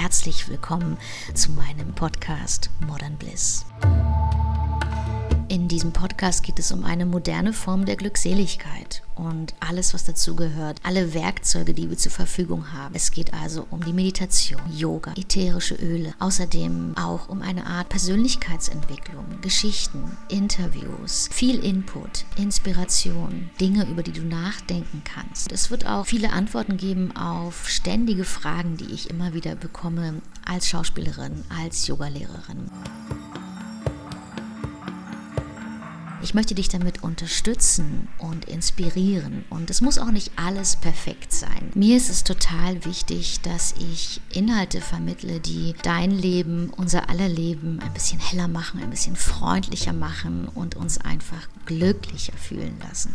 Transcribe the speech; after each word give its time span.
herzlich 0.00 0.48
willkommen 0.48 0.96
zu 1.34 1.52
meinem 1.52 1.92
Podcast 1.94 2.70
Modern 2.86 3.18
Bliss. 3.18 3.66
In 5.50 5.66
diesem 5.66 5.90
Podcast 5.92 6.44
geht 6.44 6.60
es 6.60 6.70
um 6.70 6.84
eine 6.84 7.04
moderne 7.04 7.52
Form 7.52 7.84
der 7.84 7.96
Glückseligkeit 7.96 9.02
und 9.16 9.52
alles, 9.58 9.92
was 9.92 10.04
dazu 10.04 10.36
gehört, 10.36 10.78
alle 10.84 11.12
Werkzeuge, 11.12 11.74
die 11.74 11.90
wir 11.90 11.98
zur 11.98 12.12
Verfügung 12.12 12.72
haben. 12.72 12.94
Es 12.94 13.10
geht 13.10 13.34
also 13.34 13.66
um 13.68 13.84
die 13.84 13.92
Meditation, 13.92 14.60
Yoga, 14.72 15.12
ätherische 15.16 15.74
Öle, 15.74 16.14
außerdem 16.20 16.96
auch 16.96 17.28
um 17.28 17.42
eine 17.42 17.66
Art 17.66 17.88
Persönlichkeitsentwicklung, 17.88 19.24
Geschichten, 19.40 20.16
Interviews, 20.28 21.28
viel 21.32 21.58
Input, 21.64 22.26
Inspiration, 22.36 23.50
Dinge, 23.60 23.90
über 23.90 24.04
die 24.04 24.12
du 24.12 24.22
nachdenken 24.22 25.02
kannst. 25.02 25.50
Es 25.50 25.68
wird 25.72 25.84
auch 25.84 26.06
viele 26.06 26.32
Antworten 26.32 26.76
geben 26.76 27.16
auf 27.16 27.68
ständige 27.68 28.24
Fragen, 28.24 28.76
die 28.76 28.94
ich 28.94 29.10
immer 29.10 29.34
wieder 29.34 29.56
bekomme 29.56 30.22
als 30.44 30.68
Schauspielerin, 30.68 31.42
als 31.60 31.88
Yogalehrerin. 31.88 32.70
Ich 36.22 36.34
möchte 36.34 36.54
dich 36.54 36.68
damit 36.68 37.02
unterstützen 37.02 38.08
und 38.18 38.44
inspirieren. 38.44 39.44
Und 39.48 39.70
es 39.70 39.80
muss 39.80 39.98
auch 39.98 40.10
nicht 40.10 40.32
alles 40.36 40.76
perfekt 40.76 41.32
sein. 41.32 41.70
Mir 41.74 41.96
ist 41.96 42.10
es 42.10 42.24
total 42.24 42.84
wichtig, 42.84 43.40
dass 43.40 43.74
ich 43.78 44.20
Inhalte 44.32 44.80
vermittle, 44.80 45.40
die 45.40 45.74
dein 45.82 46.10
Leben, 46.10 46.70
unser 46.76 47.08
aller 47.08 47.28
Leben 47.28 47.80
ein 47.80 47.92
bisschen 47.94 48.20
heller 48.20 48.48
machen, 48.48 48.82
ein 48.82 48.90
bisschen 48.90 49.16
freundlicher 49.16 49.94
machen 49.94 50.46
und 50.48 50.76
uns 50.76 50.98
einfach 50.98 51.48
glücklicher 51.64 52.34
fühlen 52.34 52.78
lassen. 52.80 53.14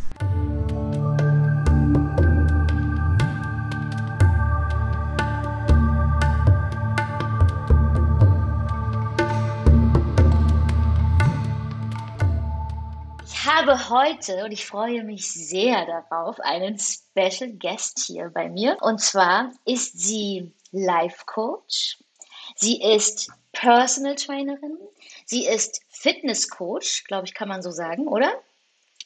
Habe 13.67 13.89
heute, 13.89 14.45
und 14.45 14.51
ich 14.51 14.63
freue 14.63 15.03
mich 15.03 15.31
sehr 15.31 15.87
darauf, 15.87 16.39
einen 16.39 16.77
Special 16.77 17.51
Guest 17.53 17.99
hier 18.05 18.29
bei 18.29 18.47
mir. 18.47 18.77
Und 18.81 19.01
zwar 19.01 19.51
ist 19.65 19.99
sie 19.99 20.53
Life 20.71 21.23
Coach. 21.25 21.97
Sie 22.55 22.79
ist 22.79 23.31
Personal 23.53 24.13
Trainerin. 24.15 24.77
Sie 25.25 25.47
ist 25.47 25.81
Fitness 25.89 26.47
Coach, 26.47 27.05
glaube 27.05 27.25
ich, 27.25 27.33
kann 27.33 27.47
man 27.47 27.63
so 27.63 27.71
sagen, 27.71 28.07
oder? 28.07 28.31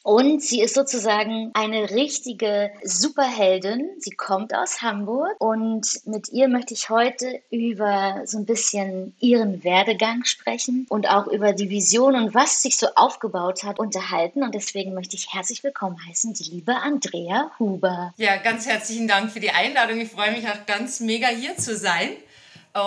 Und 0.04 0.42
sie 0.42 0.62
ist 0.62 0.76
sozusagen 0.76 1.52
eine 1.54 1.90
richtige 1.90 2.72
Superheldin. 2.84 3.90
Sie 4.00 4.12
kommt 4.12 4.56
aus 4.56 4.82
Hamburg 4.82 5.36
und 5.40 6.00
mit 6.06 6.30
ihr 6.30 6.48
möchte 6.48 6.74
ich 6.74 6.90
heute 6.90 7.42
über 7.52 8.22
so 8.26 8.38
ein 8.38 8.46
bisschen 8.46 9.14
ihren 9.20 9.64
Werdegang 9.64 10.24
sprechen 10.24 10.86
und 10.90 11.10
auch 11.10 11.28
über 11.28 11.52
die 11.52 11.70
Vision 11.70 12.16
und 12.16 12.34
was 12.34 12.62
sich 12.62 12.78
so 12.78 12.88
aufgebaut 12.96 13.64
hat 13.64 13.78
unterhalten. 13.78 14.42
Und 14.42 14.56
deswegen 14.56 14.94
möchte 14.94 15.18
ich 15.18 15.34
herzlich 15.34 15.64
willkommen 15.64 15.98
heißen, 16.08 16.34
die 16.34 16.44
liebe 16.44 16.76
Andrea 16.78 17.52
Huber. 17.60 18.14
Ja, 18.16 18.38
ganz 18.38 18.66
herzlichen 18.68 19.08
Dank 19.08 19.32
für 19.32 19.42
die 19.42 19.52
Einladung. 19.52 20.00
Ich 20.00 20.12
freue 20.12 20.32
mich 20.32 20.48
auch 20.48 20.66
ganz 20.66 21.02
mega 21.02 21.28
hier 21.28 21.58
zu 21.58 21.76
sein 21.76 22.12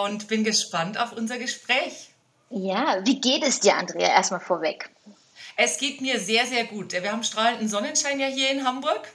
und 0.06 0.28
bin 0.28 0.44
gespannt 0.44 0.98
auf 0.98 1.12
unser 1.12 1.38
Gespräch. 1.38 2.08
Ja, 2.48 2.98
wie 3.04 3.20
geht 3.20 3.42
es 3.42 3.60
dir, 3.60 3.76
Andrea, 3.76 4.08
erstmal 4.08 4.40
vorweg? 4.40 4.90
Es 5.56 5.78
geht 5.78 6.00
mir 6.00 6.18
sehr, 6.18 6.46
sehr 6.46 6.64
gut. 6.64 6.92
Wir 6.92 7.12
haben 7.12 7.24
strahlenden 7.24 7.68
Sonnenschein 7.68 8.20
ja 8.20 8.26
hier 8.26 8.50
in 8.50 8.64
Hamburg. 8.64 9.08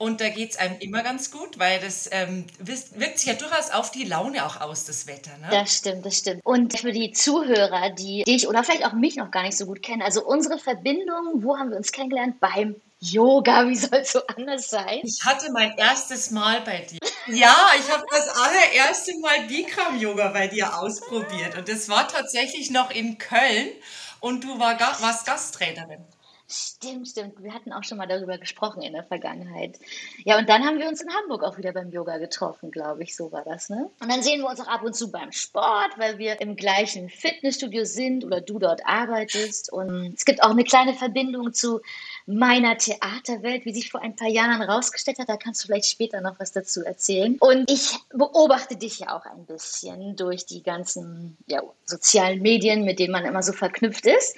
Und 0.00 0.22
da 0.22 0.30
geht 0.30 0.52
es 0.52 0.56
einem 0.56 0.78
immer 0.78 1.02
ganz 1.02 1.30
gut, 1.30 1.58
weil 1.58 1.78
das 1.78 2.08
ähm, 2.10 2.46
wirkt 2.58 3.18
sich 3.18 3.28
ja 3.28 3.34
durchaus 3.34 3.70
auf 3.70 3.90
die 3.90 4.04
Laune 4.04 4.46
auch 4.46 4.58
aus, 4.62 4.86
das 4.86 5.06
Wetter. 5.06 5.36
Ne? 5.36 5.48
Das 5.50 5.76
stimmt, 5.76 6.06
das 6.06 6.16
stimmt. 6.16 6.40
Und 6.42 6.78
für 6.78 6.90
die 6.90 7.12
Zuhörer, 7.12 7.90
die 7.90 8.24
dich 8.24 8.48
oder 8.48 8.64
vielleicht 8.64 8.86
auch 8.86 8.94
mich 8.94 9.16
noch 9.16 9.30
gar 9.30 9.42
nicht 9.42 9.58
so 9.58 9.66
gut 9.66 9.82
kennen, 9.82 10.00
also 10.00 10.24
unsere 10.24 10.58
Verbindung, 10.58 11.42
wo 11.42 11.58
haben 11.58 11.68
wir 11.68 11.76
uns 11.76 11.92
kennengelernt? 11.92 12.40
Beim 12.40 12.76
Yoga, 13.00 13.68
wie 13.68 13.76
soll 13.76 13.98
es 13.98 14.12
so 14.12 14.20
anders 14.26 14.70
sein? 14.70 15.00
Ich 15.02 15.22
hatte 15.22 15.52
mein 15.52 15.76
erstes 15.76 16.30
Mal 16.30 16.62
bei 16.62 16.78
dir. 16.78 16.98
Ja, 17.26 17.54
ich 17.78 17.92
habe 17.92 18.04
das 18.10 18.28
allererste 18.28 19.18
Mal 19.18 19.48
Bikram-Yoga 19.48 20.28
bei 20.28 20.48
dir 20.48 20.78
ausprobiert. 20.78 21.58
Und 21.58 21.68
das 21.68 21.90
war 21.90 22.08
tatsächlich 22.08 22.70
noch 22.70 22.90
in 22.90 23.18
Köln 23.18 23.68
und 24.20 24.44
du 24.44 24.58
war, 24.58 24.78
warst 24.78 25.26
Gasttrainerin. 25.26 26.04
Stimmt, 26.52 27.06
stimmt. 27.06 27.42
Wir 27.42 27.54
hatten 27.54 27.72
auch 27.72 27.84
schon 27.84 27.98
mal 27.98 28.08
darüber 28.08 28.36
gesprochen 28.36 28.82
in 28.82 28.92
der 28.92 29.04
Vergangenheit. 29.04 29.78
Ja, 30.24 30.36
und 30.36 30.48
dann 30.48 30.64
haben 30.64 30.80
wir 30.80 30.88
uns 30.88 31.00
in 31.00 31.08
Hamburg 31.14 31.44
auch 31.44 31.58
wieder 31.58 31.72
beim 31.72 31.90
Yoga 31.90 32.18
getroffen, 32.18 32.72
glaube 32.72 33.04
ich. 33.04 33.14
So 33.14 33.30
war 33.30 33.44
das, 33.44 33.68
ne? 33.68 33.88
Und 34.00 34.10
dann 34.10 34.22
sehen 34.22 34.40
wir 34.40 34.48
uns 34.48 34.60
auch 34.60 34.66
ab 34.66 34.82
und 34.82 34.96
zu 34.96 35.12
beim 35.12 35.30
Sport, 35.30 35.96
weil 35.96 36.18
wir 36.18 36.40
im 36.40 36.56
gleichen 36.56 37.08
Fitnessstudio 37.08 37.84
sind 37.84 38.24
oder 38.24 38.40
du 38.40 38.58
dort 38.58 38.84
arbeitest. 38.84 39.72
Und 39.72 40.14
es 40.16 40.24
gibt 40.24 40.42
auch 40.42 40.50
eine 40.50 40.64
kleine 40.64 40.94
Verbindung 40.94 41.52
zu 41.52 41.80
meiner 42.26 42.76
Theaterwelt, 42.76 43.64
wie 43.64 43.72
sich 43.72 43.90
vor 43.90 44.02
ein 44.02 44.16
paar 44.16 44.28
Jahren 44.28 44.60
herausgestellt 44.60 45.20
hat. 45.20 45.28
Da 45.28 45.36
kannst 45.36 45.62
du 45.62 45.66
vielleicht 45.66 45.86
später 45.86 46.20
noch 46.20 46.40
was 46.40 46.50
dazu 46.50 46.84
erzählen. 46.84 47.36
Und 47.38 47.70
ich 47.70 47.96
beobachte 48.08 48.76
dich 48.76 48.98
ja 48.98 49.16
auch 49.16 49.24
ein 49.24 49.46
bisschen 49.46 50.16
durch 50.16 50.46
die 50.46 50.64
ganzen 50.64 51.36
ja, 51.46 51.62
sozialen 51.84 52.42
Medien, 52.42 52.84
mit 52.84 52.98
denen 52.98 53.12
man 53.12 53.24
immer 53.24 53.44
so 53.44 53.52
verknüpft 53.52 54.06
ist. 54.06 54.36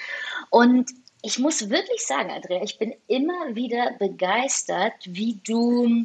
Und 0.51 0.91
ich 1.23 1.39
muss 1.39 1.71
wirklich 1.71 2.05
sagen, 2.05 2.31
Andrea, 2.31 2.63
ich 2.63 2.79
bin 2.79 2.95
immer 3.07 3.55
wieder 3.55 3.93
begeistert, 3.99 4.95
wie 5.05 5.39
du 5.45 6.05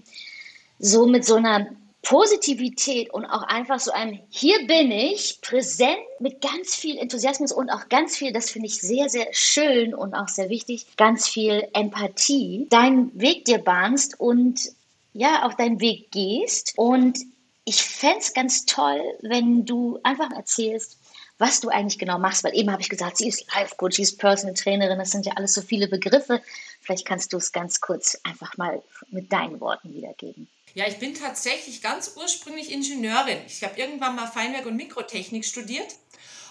so 0.79 1.07
mit 1.07 1.25
so 1.25 1.35
einer 1.35 1.67
Positivität 2.03 3.09
und 3.13 3.25
auch 3.25 3.41
einfach 3.41 3.79
so 3.79 3.91
einem 3.91 4.19
Hier 4.29 4.65
bin 4.67 4.91
ich 4.91 5.39
präsent 5.41 5.97
mit 6.19 6.39
ganz 6.39 6.75
viel 6.75 6.97
Enthusiasmus 6.97 7.51
und 7.51 7.69
auch 7.69 7.89
ganz 7.89 8.15
viel, 8.15 8.31
das 8.31 8.51
finde 8.51 8.67
ich 8.67 8.79
sehr, 8.79 9.09
sehr 9.09 9.27
schön 9.31 9.93
und 9.93 10.13
auch 10.13 10.27
sehr 10.27 10.49
wichtig, 10.49 10.85
ganz 10.95 11.27
viel 11.27 11.67
Empathie, 11.73 12.67
deinen 12.69 13.19
Weg 13.19 13.45
dir 13.45 13.57
bahnst 13.57 14.19
und 14.19 14.69
ja, 15.13 15.45
auch 15.45 15.55
deinen 15.55 15.81
Weg 15.81 16.11
gehst. 16.11 16.73
Und 16.77 17.17
ich 17.65 17.81
fände 17.81 18.19
es 18.19 18.33
ganz 18.33 18.65
toll, 18.65 19.01
wenn 19.21 19.65
du 19.65 19.99
einfach 20.03 20.31
erzählst, 20.31 20.96
was 21.37 21.59
du 21.59 21.69
eigentlich 21.69 21.99
genau 21.99 22.17
machst, 22.17 22.43
weil 22.43 22.55
eben 22.55 22.71
habe 22.71 22.81
ich 22.81 22.89
gesagt, 22.89 23.17
sie 23.17 23.27
ist 23.27 23.45
Life 23.53 23.75
Coach, 23.75 23.97
sie 23.97 24.01
ist 24.03 24.17
Personal 24.17 24.55
Trainerin, 24.55 24.97
das 24.97 25.11
sind 25.11 25.25
ja 25.25 25.33
alles 25.33 25.53
so 25.53 25.61
viele 25.61 25.87
Begriffe. 25.87 26.41
Vielleicht 26.81 27.05
kannst 27.05 27.33
du 27.33 27.37
es 27.37 27.51
ganz 27.51 27.79
kurz 27.81 28.17
einfach 28.23 28.57
mal 28.57 28.81
mit 29.09 29.31
deinen 29.31 29.59
Worten 29.59 29.93
wiedergeben. 29.93 30.47
Ja, 30.73 30.87
ich 30.87 30.99
bin 30.99 31.15
tatsächlich 31.15 31.81
ganz 31.81 32.13
ursprünglich 32.15 32.71
Ingenieurin. 32.71 33.39
Ich 33.47 33.63
habe 33.63 33.79
irgendwann 33.79 34.15
mal 34.15 34.27
Feinwerk 34.27 34.65
und 34.65 34.75
Mikrotechnik 34.75 35.43
studiert 35.43 35.95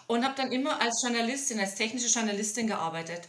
und 0.07 0.25
habe 0.25 0.35
dann 0.37 0.53
immer 0.53 0.81
als 0.81 1.03
Journalistin, 1.03 1.61
als 1.61 1.75
technische 1.75 2.09
Journalistin 2.09 2.67
gearbeitet. 2.67 3.23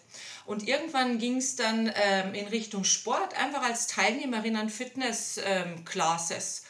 Und 0.45 0.67
irgendwann 0.67 1.17
ging 1.19 1.37
es 1.37 1.55
dann 1.55 1.91
ähm, 1.95 2.33
in 2.33 2.47
Richtung 2.47 2.83
Sport, 2.83 3.35
einfach 3.37 3.63
als 3.63 3.87
Teilnehmerin 3.87 4.55
an 4.55 4.69
Fitness-Classes. 4.69 6.59
Ähm, 6.59 6.66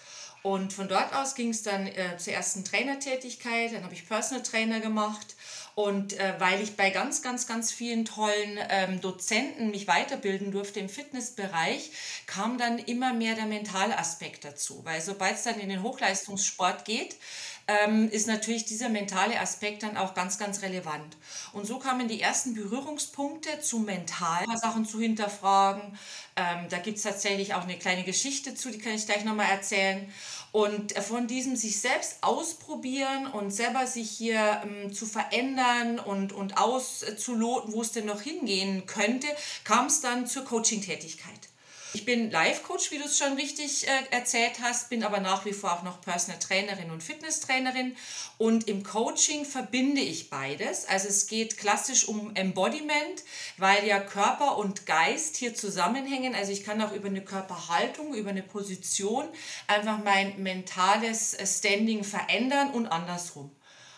und 0.47 0.71
von 0.71 0.87
dort 0.87 1.13
aus 1.13 1.35
ging 1.35 1.49
es 1.49 1.61
dann 1.61 1.87
äh, 1.87 2.15
zur 2.17 2.31
ersten 2.31 2.63
Trainertätigkeit, 2.63 3.73
dann 3.73 3.83
habe 3.83 3.93
ich 3.93 4.07
Personal 4.07 4.41
Trainer 4.43 4.79
gemacht. 4.79 5.35
Und 5.75 6.13
äh, 6.13 6.35
weil 6.39 6.61
ich 6.61 6.77
bei 6.77 6.89
ganz, 6.89 7.21
ganz, 7.21 7.47
ganz 7.47 7.73
vielen 7.73 8.05
tollen 8.05 8.57
ähm, 8.69 9.01
Dozenten 9.01 9.71
mich 9.71 9.89
weiterbilden 9.89 10.53
durfte 10.53 10.79
im 10.79 10.87
Fitnessbereich, 10.87 11.91
kam 12.27 12.57
dann 12.57 12.79
immer 12.79 13.11
mehr 13.11 13.35
der 13.35 13.45
mentale 13.45 13.99
Aspekt 13.99 14.45
dazu. 14.45 14.79
Weil 14.85 15.01
sobald 15.01 15.35
es 15.35 15.43
dann 15.43 15.59
in 15.59 15.67
den 15.67 15.83
Hochleistungssport 15.83 16.85
geht, 16.85 17.17
ähm, 17.67 18.09
ist 18.09 18.27
natürlich 18.27 18.65
dieser 18.65 18.89
mentale 18.89 19.39
Aspekt 19.39 19.83
dann 19.83 19.97
auch 19.97 20.13
ganz, 20.13 20.37
ganz 20.37 20.61
relevant. 20.61 21.17
Und 21.51 21.65
so 21.65 21.79
kamen 21.79 22.07
die 22.07 22.21
ersten 22.21 22.53
Berührungspunkte 22.53 23.59
zu 23.59 23.79
mental, 23.79 24.45
Sachen 24.57 24.85
zu 24.85 24.99
hinterfragen. 24.99 25.97
Ähm, 26.37 26.67
da 26.69 26.77
gibt 26.77 26.97
es 26.97 27.03
tatsächlich 27.03 27.53
auch 27.53 27.63
eine 27.63 27.77
kleine 27.77 28.03
Geschichte 28.03 28.55
zu, 28.55 28.71
die 28.71 28.79
kann 28.79 28.93
ich 28.93 29.05
gleich 29.05 29.25
nochmal 29.25 29.49
erzählen. 29.51 30.11
Und 30.53 30.93
von 30.93 31.27
diesem 31.27 31.57
sich 31.57 31.81
selbst 31.81 32.19
ausprobieren 32.21 33.27
und 33.27 33.51
selber 33.51 33.85
sich 33.85 34.09
hier 34.09 34.61
ähm, 34.63 34.93
zu 34.93 35.05
verändern 35.05 35.99
und, 35.99 36.31
und 36.31 36.57
auszuloten, 36.57 37.73
wo 37.73 37.81
es 37.81 37.91
denn 37.91 38.05
noch 38.05 38.21
hingehen 38.21 38.85
könnte, 38.85 39.27
kam 39.65 39.87
es 39.87 39.99
dann 39.99 40.25
zur 40.25 40.45
Coaching-Tätigkeit. 40.45 41.49
Ich 41.93 42.03
bin 42.03 42.31
Life-Coach, 42.31 42.91
wie 42.91 42.97
du 42.97 43.05
es 43.05 43.17
schon 43.17 43.33
richtig 43.33 43.87
äh, 43.87 43.91
erzählt 44.11 44.59
hast, 44.61 44.89
bin 44.89 45.03
aber 45.03 45.19
nach 45.19 45.45
wie 45.45 45.53
vor 45.53 45.71
auch 45.71 45.83
noch 45.83 46.01
Personal 46.01 46.39
Trainerin 46.39 46.91
und 46.91 47.01
Fitnesstrainerin. 47.01 47.95
Und 48.37 48.67
im 48.67 48.83
Coaching 48.83 49.45
verbinde 49.45 50.01
ich 50.01 50.29
beides. 50.29 50.85
Also 50.87 51.07
es 51.07 51.27
geht 51.27 51.57
klassisch 51.57 52.07
um 52.07 52.35
Embodiment, 52.35 53.23
weil 53.57 53.87
ja 53.87 53.99
Körper 53.99 54.57
und 54.57 54.85
Geist 54.85 55.37
hier 55.37 55.55
zusammenhängen. 55.55 56.35
Also 56.35 56.51
ich 56.51 56.63
kann 56.63 56.81
auch 56.81 56.91
über 56.91 57.07
eine 57.07 57.23
Körperhaltung, 57.23 58.13
über 58.13 58.31
eine 58.31 58.43
Position 58.43 59.27
einfach 59.67 60.03
mein 60.03 60.41
mentales 60.43 61.37
Standing 61.45 62.03
verändern 62.03 62.71
und 62.71 62.87
andersrum. 62.87 63.51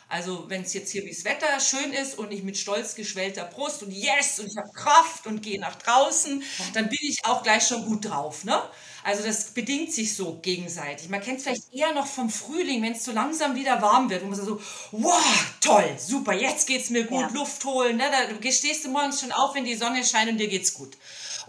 Also 0.09 0.45
wenn 0.47 0.63
es 0.63 0.73
jetzt 0.73 0.91
hier 0.91 1.05
wie 1.05 1.09
das 1.09 1.23
Wetter 1.23 1.59
schön 1.59 1.93
ist 1.93 2.17
und 2.17 2.31
ich 2.31 2.41
mit 2.41 2.57
stolz 2.57 2.95
geschwellter 2.95 3.45
Brust 3.45 3.83
und 3.83 3.91
yes 3.91 4.39
und 4.39 4.47
ich 4.47 4.57
habe 4.57 4.69
Kraft 4.73 5.27
und 5.27 5.43
gehe 5.43 5.59
nach 5.59 5.75
draußen, 5.75 6.43
dann 6.73 6.89
bin 6.89 6.97
ich 7.01 7.23
auch 7.25 7.43
gleich 7.43 7.67
schon 7.67 7.85
gut 7.85 8.05
drauf. 8.05 8.43
Ne? 8.43 8.59
Also 9.03 9.23
das 9.23 9.51
bedingt 9.51 9.93
sich 9.93 10.15
so 10.15 10.39
gegenseitig. 10.41 11.09
Man 11.09 11.21
kennt 11.21 11.37
es 11.37 11.43
vielleicht 11.43 11.71
eher 11.71 11.93
noch 11.93 12.07
vom 12.07 12.31
Frühling, 12.31 12.81
wenn 12.81 12.93
es 12.93 13.05
so 13.05 13.11
langsam 13.11 13.55
wieder 13.55 13.81
warm 13.83 14.09
wird 14.09 14.23
und 14.23 14.31
man 14.31 14.43
so, 14.43 14.59
wow, 14.91 15.23
toll, 15.61 15.95
super, 15.97 16.33
jetzt 16.33 16.67
geht 16.67 16.81
es 16.81 16.89
mir 16.89 17.03
gut, 17.03 17.21
ja. 17.21 17.29
Luft 17.29 17.63
holen. 17.65 17.97
Ne? 17.97 18.05
Da 18.11 18.51
stehst 18.51 18.85
du 18.85 18.89
morgens 18.89 19.21
schon 19.21 19.31
auf, 19.31 19.53
wenn 19.53 19.65
die 19.65 19.75
Sonne 19.75 20.03
scheint 20.03 20.31
und 20.31 20.37
dir 20.37 20.47
geht's 20.47 20.73
gut. 20.73 20.97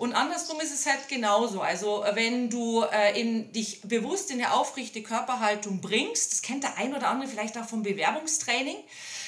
Und 0.00 0.14
andersrum 0.14 0.58
ist 0.60 0.72
es 0.72 0.86
halt 0.86 1.10
genauso. 1.10 1.60
Also 1.60 2.02
wenn 2.14 2.48
du 2.48 2.82
äh, 2.90 3.20
in, 3.20 3.52
dich 3.52 3.82
bewusst 3.82 4.30
in 4.30 4.38
eine 4.38 4.54
aufrichte 4.54 5.02
Körperhaltung 5.02 5.82
bringst, 5.82 6.32
das 6.32 6.40
kennt 6.40 6.64
der 6.64 6.78
ein 6.78 6.94
oder 6.94 7.08
andere 7.08 7.28
vielleicht 7.28 7.58
auch 7.58 7.66
vom 7.66 7.82
Bewerbungstraining, 7.82 8.78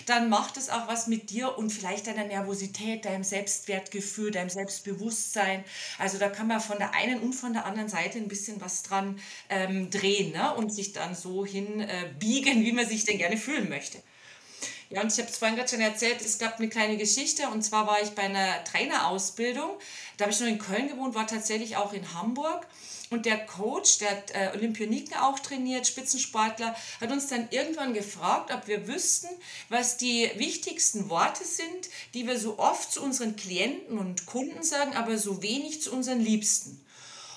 dann 0.07 0.31
macht 0.31 0.57
es 0.57 0.71
auch 0.71 0.89
was 0.89 1.09
mit 1.09 1.29
dir 1.29 1.59
und 1.59 1.69
vielleicht 1.69 2.07
deiner 2.07 2.25
Nervosität, 2.25 3.05
deinem 3.05 3.23
Selbstwertgefühl, 3.23 4.31
deinem 4.31 4.49
Selbstbewusstsein. 4.49 5.63
Also 5.99 6.17
da 6.17 6.31
kann 6.31 6.47
man 6.47 6.63
von 6.63 6.79
der 6.79 6.95
einen 6.95 7.21
und 7.21 7.35
von 7.35 7.53
der 7.53 7.67
anderen 7.67 7.91
Seite 7.91 8.17
ein 8.17 8.29
bisschen 8.29 8.59
was 8.63 8.83
dran 8.83 9.21
ähm, 9.51 9.91
drehen 9.91 10.33
ne? 10.33 10.55
und 10.55 10.73
sich 10.73 10.95
dann 10.95 11.15
so 11.15 11.45
hinbiegen, 11.45 12.63
äh, 12.63 12.65
wie 12.65 12.73
man 12.73 12.89
sich 12.89 13.05
denn 13.05 13.19
gerne 13.19 13.37
fühlen 13.37 13.69
möchte. 13.69 13.99
Ja, 14.93 15.01
und 15.01 15.11
ich 15.11 15.19
habe 15.19 15.31
es 15.31 15.39
vorhin 15.39 15.57
gerade 15.57 15.71
schon 15.71 15.81
erzählt, 15.81 16.21
es 16.21 16.39
gab 16.39 16.59
eine 16.59 16.69
kleine 16.69 16.99
Geschichte 16.99 17.49
und 17.49 17.63
zwar 17.63 17.87
war 17.87 18.03
ich 18.03 18.11
bei 18.11 18.25
einer 18.25 18.63
Trainerausbildung. 18.65 19.71
Da 20.19 20.25
habe 20.25 20.35
ich 20.35 20.41
noch 20.41 20.47
in 20.47 20.59
Köln 20.59 20.89
gewohnt, 20.89 21.15
war 21.15 21.27
tatsächlich 21.27 21.77
auch 21.77 21.95
in 21.95 22.13
Hamburg. 22.13 22.67
Und 23.09 23.25
der 23.25 23.47
Coach, 23.47 23.99
der 23.99 24.11
hat 24.11 24.31
äh, 24.33 24.51
Olympioniken 24.55 25.17
auch 25.17 25.39
trainiert, 25.39 25.87
Spitzensportler, 25.87 26.75
hat 27.01 27.11
uns 27.11 27.27
dann 27.29 27.49
irgendwann 27.51 27.95
gefragt, 27.95 28.53
ob 28.53 28.67
wir 28.69 28.87
wüssten, 28.87 29.29
was 29.71 29.97
die 29.97 30.31
wichtigsten 30.37 31.09
Worte 31.09 31.45
sind, 31.45 31.89
die 32.13 32.27
wir 32.27 32.39
so 32.39 32.59
oft 32.59 32.93
zu 32.93 33.03
unseren 33.03 33.35
Klienten 33.35 33.97
und 33.97 34.27
Kunden 34.27 34.63
sagen, 34.63 34.95
aber 34.95 35.17
so 35.17 35.43
wenig 35.43 35.81
zu 35.81 35.91
unseren 35.91 36.21
Liebsten. 36.21 36.82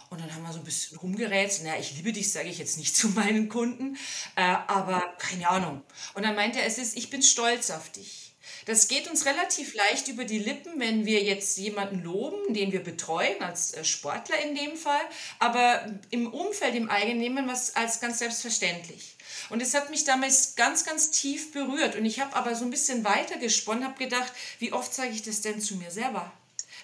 Und 0.10 0.22
dann 0.22 0.34
haben 0.34 0.44
wir 0.44 0.54
so 0.54 0.60
ein 0.60 0.64
bisschen 0.64 0.98
rumgerätselt. 0.98 1.68
Naja, 1.68 1.80
ich 1.80 1.96
liebe 1.96 2.14
dich, 2.14 2.32
sage 2.32 2.50
ich 2.50 2.58
jetzt 2.58 2.78
nicht 2.78 2.96
zu 2.98 3.10
meinen 3.10 3.50
Kunden, 3.50 3.98
äh, 4.36 4.42
aber 4.42 5.02
keine 5.18 5.50
Ahnung. 5.50 5.82
Und 6.14 6.24
dann 6.24 6.36
meinte 6.36 6.60
er, 6.60 6.66
es 6.66 6.78
ist, 6.78 6.98
ich 6.98 7.10
bin 7.10 7.22
stolz 7.22 7.70
auf 7.72 7.92
dich. 7.92 8.26
Das 8.66 8.88
geht 8.88 9.08
uns 9.08 9.26
relativ 9.26 9.76
leicht 9.76 10.08
über 10.08 10.26
die 10.26 10.40
Lippen, 10.40 10.80
wenn 10.80 11.06
wir 11.06 11.22
jetzt 11.24 11.58
jemanden 11.58 12.02
loben, 12.02 12.54
den 12.54 12.72
wir 12.72 12.84
betreuen, 12.84 13.42
als 13.42 13.74
äh, 13.74 13.84
Sportler 13.84 14.40
in 14.40 14.56
dem 14.56 14.76
Fall, 14.76 15.02
aber 15.38 15.86
im 16.10 16.34
Umfeld, 16.34 16.74
im 16.74 16.90
eigenen 16.90 17.20
nehmen 17.20 17.46
wir 17.46 17.54
es 17.54 17.76
als 17.76 18.00
ganz 18.00 18.20
selbstverständlich. 18.20 19.18
Und 19.50 19.62
es 19.62 19.76
hat 19.76 19.92
mich 19.92 20.04
damals 20.04 20.56
ganz, 20.56 20.84
ganz 20.84 21.12
tief 21.12 21.52
berührt. 21.52 21.96
Und 21.96 22.06
ich 22.06 22.20
habe 22.20 22.36
aber 22.36 22.56
so 22.56 22.66
ein 22.66 22.72
bisschen 22.72 23.04
weiter 23.04 23.38
gesponnen, 23.38 23.84
habe 23.84 24.04
gedacht, 24.04 24.32
wie 24.58 24.74
oft 24.74 24.94
sage 24.94 25.12
ich 25.12 25.22
das 25.22 25.42
denn 25.42 25.62
zu 25.62 25.76
mir 25.76 25.92
selber? 25.92 26.32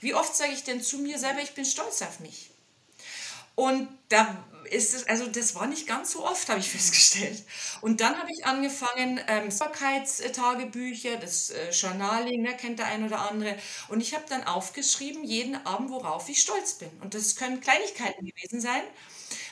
Wie 0.02 0.14
oft 0.14 0.36
sage 0.36 0.54
ich 0.54 0.64
denn 0.64 0.82
zu 0.82 1.00
mir 1.00 1.18
selber, 1.18 1.42
ich 1.42 1.54
bin 1.54 1.66
stolz 1.66 2.02
auf 2.04 2.20
mich? 2.20 2.51
Und 3.56 3.88
da 4.10 4.46
ist 4.70 4.94
es, 4.94 5.08
also 5.08 5.28
das 5.28 5.56
war 5.56 5.68
nicht 5.68 5.88
ganz 5.88 6.12
so 6.12 6.26
oft, 6.26 6.48
habe 6.50 6.60
ich 6.60 6.70
festgestellt. 6.70 7.44
Und 7.82 8.00
dann 8.02 8.18
habe 8.18 8.30
ich 8.32 8.46
angefangen, 8.46 9.20
ähm, 9.28 9.52
Sichtbarkeitstagebücher, 9.52 11.18
das 11.18 11.50
äh, 11.52 11.72
Journaling, 11.72 12.42
ne, 12.42 12.56
kennt 12.56 12.80
der 12.80 12.88
ein 12.88 13.04
oder 13.06 13.20
andere. 13.30 13.58
Und 13.90 14.02
ich 14.02 14.14
habe 14.14 14.24
dann 14.30 14.44
aufgeschrieben, 14.46 15.24
jeden 15.24 15.56
Abend, 15.66 15.90
worauf 15.90 16.30
ich 16.30 16.42
stolz 16.42 16.76
bin. 16.76 16.90
Und 17.02 17.14
das 17.14 17.36
können 17.36 17.60
Kleinigkeiten 17.62 18.26
gewesen 18.26 18.62
sein. 18.62 18.82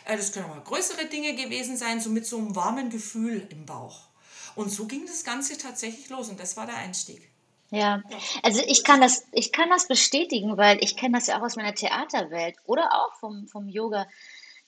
Äh, 0.06 0.18
das 0.18 0.32
können 0.32 0.46
auch 0.46 0.56
mal 0.56 0.64
größere 0.64 1.06
Dinge 1.06 1.36
gewesen 1.36 1.78
sein, 1.78 2.02
so 2.02 2.10
mit 2.10 2.26
so 2.26 2.38
einem 2.38 2.56
warmen 2.56 2.90
Gefühl 2.90 3.48
im 3.52 3.66
Bauch. 3.66 4.08
Und 4.56 4.72
so 4.72 4.86
ging 4.88 5.06
das 5.06 5.24
Ganze 5.24 5.58
tatsächlich 5.58 6.10
los 6.10 6.30
und 6.30 6.40
das 6.40 6.58
war 6.58 6.66
der 6.66 6.76
Einstieg. 6.78 7.29
Ja, 7.72 8.02
also 8.42 8.62
ich 8.66 8.84
kann 8.84 9.00
das, 9.00 9.28
ich 9.32 9.52
kann 9.52 9.70
das 9.70 9.88
bestätigen, 9.88 10.58
weil 10.58 10.84
ich 10.84 10.98
kenne 10.98 11.18
das 11.18 11.28
ja 11.28 11.38
auch 11.38 11.44
aus 11.44 11.56
meiner 11.56 11.76
Theaterwelt 11.76 12.56
oder 12.66 12.90
auch 12.94 13.14
vom, 13.20 13.48
vom 13.48 13.68
Yoga, 13.70 14.08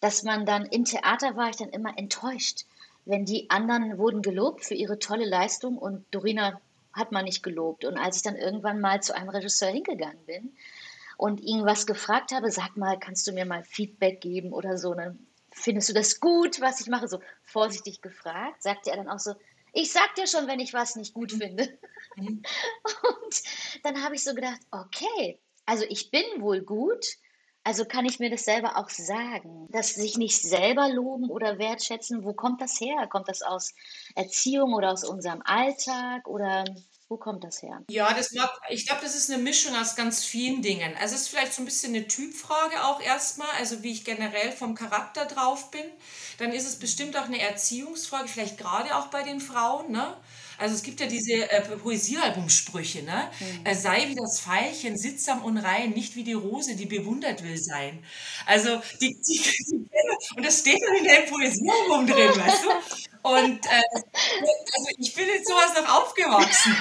dass 0.01 0.23
man 0.23 0.45
dann 0.45 0.65
im 0.67 0.85
Theater 0.85 1.35
war 1.35 1.49
ich 1.49 1.55
dann 1.55 1.69
immer 1.69 1.97
enttäuscht, 1.97 2.65
wenn 3.05 3.25
die 3.25 3.49
anderen 3.49 3.97
wurden 3.97 4.21
gelobt 4.21 4.63
für 4.63 4.75
ihre 4.75 4.99
tolle 4.99 5.25
Leistung 5.25 5.77
und 5.77 6.05
Dorina 6.11 6.61
hat 6.93 7.11
man 7.11 7.25
nicht 7.25 7.41
gelobt. 7.41 7.85
Und 7.85 7.97
als 7.97 8.17
ich 8.17 8.23
dann 8.23 8.35
irgendwann 8.35 8.79
mal 8.79 9.01
zu 9.01 9.15
einem 9.15 9.29
Regisseur 9.29 9.69
hingegangen 9.69 10.23
bin 10.25 10.55
und 11.17 11.41
ihn 11.41 11.65
was 11.65 11.87
gefragt 11.87 12.31
habe, 12.31 12.51
sag 12.51 12.77
mal, 12.77 12.99
kannst 12.99 13.25
du 13.25 13.31
mir 13.31 13.45
mal 13.45 13.63
Feedback 13.63 14.21
geben 14.21 14.53
oder 14.53 14.77
so, 14.77 14.93
dann 14.93 15.25
findest 15.51 15.89
du 15.89 15.93
das 15.93 16.19
gut, 16.19 16.61
was 16.61 16.81
ich 16.81 16.87
mache? 16.87 17.07
So 17.07 17.19
vorsichtig 17.43 18.01
gefragt, 18.01 18.61
sagte 18.61 18.91
er 18.91 18.97
dann 18.97 19.09
auch 19.09 19.19
so, 19.19 19.33
ich 19.73 19.91
sag 19.91 20.13
dir 20.15 20.27
schon, 20.27 20.47
wenn 20.47 20.59
ich 20.59 20.73
was 20.73 20.95
nicht 20.95 21.13
gut 21.13 21.33
mhm. 21.33 21.37
finde. 21.37 21.79
Mhm. 22.15 22.41
Und 23.03 23.41
dann 23.83 24.03
habe 24.03 24.15
ich 24.15 24.23
so 24.23 24.33
gedacht, 24.33 24.59
okay, 24.71 25.41
also 25.65 25.85
ich 25.89 26.11
bin 26.11 26.23
wohl 26.41 26.61
gut, 26.61 27.05
also 27.63 27.85
kann 27.85 28.05
ich 28.05 28.19
mir 28.19 28.29
das 28.29 28.43
selber 28.45 28.77
auch 28.77 28.89
sagen, 28.89 29.67
dass 29.71 29.93
sich 29.93 30.17
nicht 30.17 30.41
selber 30.41 30.89
loben 30.89 31.29
oder 31.29 31.59
wertschätzen, 31.59 32.23
wo 32.23 32.33
kommt 32.33 32.61
das 32.61 32.79
her? 32.79 33.07
Kommt 33.07 33.29
das 33.29 33.41
aus 33.43 33.73
Erziehung 34.15 34.73
oder 34.73 34.91
aus 34.91 35.03
unserem 35.03 35.41
Alltag 35.43 36.27
oder 36.27 36.65
wo 37.07 37.17
kommt 37.17 37.43
das 37.43 37.61
her? 37.61 37.85
Ja, 37.89 38.13
das 38.13 38.31
mag, 38.31 38.49
ich 38.69 38.85
glaube, 38.87 39.01
das 39.01 39.15
ist 39.15 39.29
eine 39.29 39.43
Mischung 39.43 39.75
aus 39.75 39.97
ganz 39.97 40.23
vielen 40.23 40.61
Dingen. 40.61 40.95
Also 40.95 41.15
es 41.15 41.23
ist 41.23 41.27
vielleicht 41.27 41.53
so 41.53 41.61
ein 41.61 41.65
bisschen 41.65 41.93
eine 41.93 42.07
Typfrage 42.07 42.85
auch 42.85 43.01
erstmal, 43.01 43.49
also 43.57 43.83
wie 43.83 43.91
ich 43.91 44.05
generell 44.05 44.53
vom 44.53 44.75
Charakter 44.75 45.25
drauf 45.25 45.71
bin. 45.71 45.83
Dann 46.37 46.53
ist 46.53 46.65
es 46.65 46.79
bestimmt 46.79 47.17
auch 47.17 47.25
eine 47.25 47.41
Erziehungsfrage, 47.41 48.29
vielleicht 48.29 48.57
gerade 48.57 48.95
auch 48.95 49.07
bei 49.07 49.23
den 49.23 49.41
Frauen, 49.41 49.91
ne? 49.91 50.15
Also 50.61 50.75
es 50.75 50.83
gibt 50.83 50.99
ja 50.99 51.07
diese 51.07 51.49
äh, 51.49 51.61
Poesiealbumsprüche, 51.61 53.01
ne? 53.01 53.31
Mhm. 53.39 53.61
Er 53.63 53.75
sei 53.75 54.07
wie 54.09 54.15
das 54.15 54.39
Veilchen, 54.39 54.95
sittsam 54.95 55.43
und 55.43 55.57
rein, 55.57 55.89
nicht 55.89 56.15
wie 56.15 56.23
die 56.23 56.33
Rose, 56.33 56.75
die 56.75 56.85
bewundert 56.85 57.43
will 57.43 57.57
sein. 57.57 58.03
Also 58.45 58.79
die, 59.01 59.17
die, 59.27 59.41
die 59.71 59.87
und 60.35 60.45
das 60.45 60.59
steht 60.59 60.79
dann 60.85 60.95
in 60.97 61.03
dem 61.03 61.29
Poesiealbum 61.29 62.05
drin, 62.05 62.29
weißt 62.35 62.63
du? 62.63 62.69
Und 63.23 63.65
äh, 63.65 63.81
also 63.93 64.87
ich 64.97 65.13
bin 65.13 65.25
in 65.27 65.43
sowas 65.43 65.73
noch 65.75 66.01
aufgewachsen. 66.01 66.75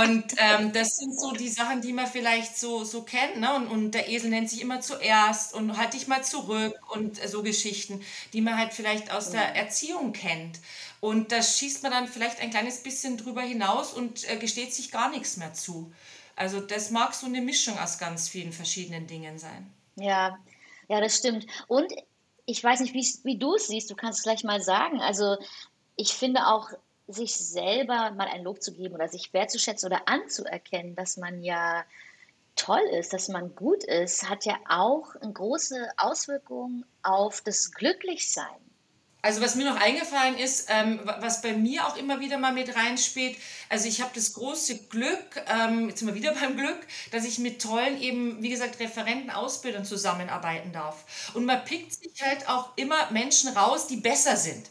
Und 0.00 0.24
ähm, 0.38 0.72
das 0.72 0.96
sind 0.96 1.18
so 1.18 1.32
die 1.32 1.48
Sachen, 1.48 1.80
die 1.80 1.92
man 1.92 2.06
vielleicht 2.06 2.56
so, 2.56 2.84
so 2.84 3.02
kennt. 3.02 3.40
Ne? 3.40 3.54
Und, 3.54 3.66
und 3.68 3.90
der 3.92 4.08
Esel 4.08 4.30
nennt 4.30 4.50
sich 4.50 4.60
immer 4.60 4.80
zuerst 4.80 5.54
und 5.54 5.76
halt 5.76 5.94
dich 5.94 6.06
mal 6.06 6.22
zurück 6.22 6.74
und 6.90 7.22
äh, 7.22 7.28
so 7.28 7.42
Geschichten, 7.42 8.02
die 8.32 8.40
man 8.40 8.56
halt 8.56 8.72
vielleicht 8.72 9.12
aus 9.12 9.30
der 9.30 9.54
Erziehung 9.56 10.12
kennt. 10.12 10.60
Und 11.00 11.32
da 11.32 11.42
schießt 11.42 11.82
man 11.82 11.92
dann 11.92 12.08
vielleicht 12.08 12.40
ein 12.40 12.50
kleines 12.50 12.82
bisschen 12.82 13.16
drüber 13.16 13.42
hinaus 13.42 13.92
und 13.92 14.28
äh, 14.30 14.36
gesteht 14.36 14.72
sich 14.72 14.90
gar 14.90 15.10
nichts 15.10 15.36
mehr 15.36 15.52
zu. 15.52 15.92
Also 16.36 16.60
das 16.60 16.90
mag 16.90 17.14
so 17.14 17.26
eine 17.26 17.40
Mischung 17.40 17.78
aus 17.78 17.98
ganz 17.98 18.28
vielen 18.28 18.52
verschiedenen 18.52 19.06
Dingen 19.06 19.38
sein. 19.38 19.70
Ja, 19.96 20.38
ja, 20.88 21.00
das 21.00 21.16
stimmt. 21.16 21.46
Und 21.68 21.92
ich 22.46 22.62
weiß 22.62 22.80
nicht, 22.80 22.94
wie 23.24 23.38
du 23.38 23.54
es 23.54 23.68
siehst, 23.68 23.90
du 23.90 23.96
kannst 23.96 24.18
es 24.18 24.24
gleich 24.24 24.44
mal 24.44 24.60
sagen. 24.60 25.00
Also 25.00 25.36
ich 25.96 26.12
finde 26.12 26.46
auch, 26.46 26.70
sich 27.06 27.36
selber 27.36 28.12
mal 28.12 28.28
ein 28.28 28.44
Lob 28.44 28.62
zu 28.62 28.72
geben 28.72 28.94
oder 28.94 29.08
sich 29.08 29.32
wertzuschätzen 29.34 29.86
oder 29.86 30.08
anzuerkennen, 30.08 30.94
dass 30.94 31.18
man 31.18 31.42
ja 31.42 31.84
toll 32.56 32.82
ist, 32.92 33.12
dass 33.12 33.28
man 33.28 33.54
gut 33.54 33.84
ist, 33.84 34.28
hat 34.28 34.44
ja 34.44 34.56
auch 34.68 35.14
eine 35.16 35.32
große 35.32 35.90
Auswirkung 35.98 36.84
auf 37.02 37.42
das 37.42 37.72
Glücklichsein. 37.72 38.63
Also 39.24 39.40
was 39.40 39.54
mir 39.54 39.64
noch 39.64 39.80
eingefallen 39.80 40.36
ist, 40.36 40.66
ähm, 40.68 41.00
was 41.02 41.40
bei 41.40 41.54
mir 41.54 41.86
auch 41.86 41.96
immer 41.96 42.20
wieder 42.20 42.36
mal 42.36 42.52
mit 42.52 42.76
reinspielt, 42.76 43.38
also 43.70 43.88
ich 43.88 44.02
habe 44.02 44.10
das 44.14 44.34
große 44.34 44.80
Glück, 44.88 45.42
ähm, 45.48 45.88
jetzt 45.88 46.00
sind 46.00 46.08
wir 46.08 46.14
wieder 46.14 46.34
beim 46.40 46.58
Glück, 46.58 46.86
dass 47.10 47.24
ich 47.24 47.38
mit 47.38 47.62
tollen 47.62 47.98
eben, 48.02 48.42
wie 48.42 48.50
gesagt, 48.50 48.78
Referenten, 48.80 49.30
Ausbildern 49.30 49.86
zusammenarbeiten 49.86 50.72
darf. 50.72 51.32
Und 51.32 51.46
man 51.46 51.64
pickt 51.64 51.94
sich 51.94 52.12
halt 52.22 52.46
auch 52.50 52.76
immer 52.76 53.10
Menschen 53.12 53.48
raus, 53.56 53.86
die 53.86 53.96
besser 53.96 54.36
sind. 54.36 54.68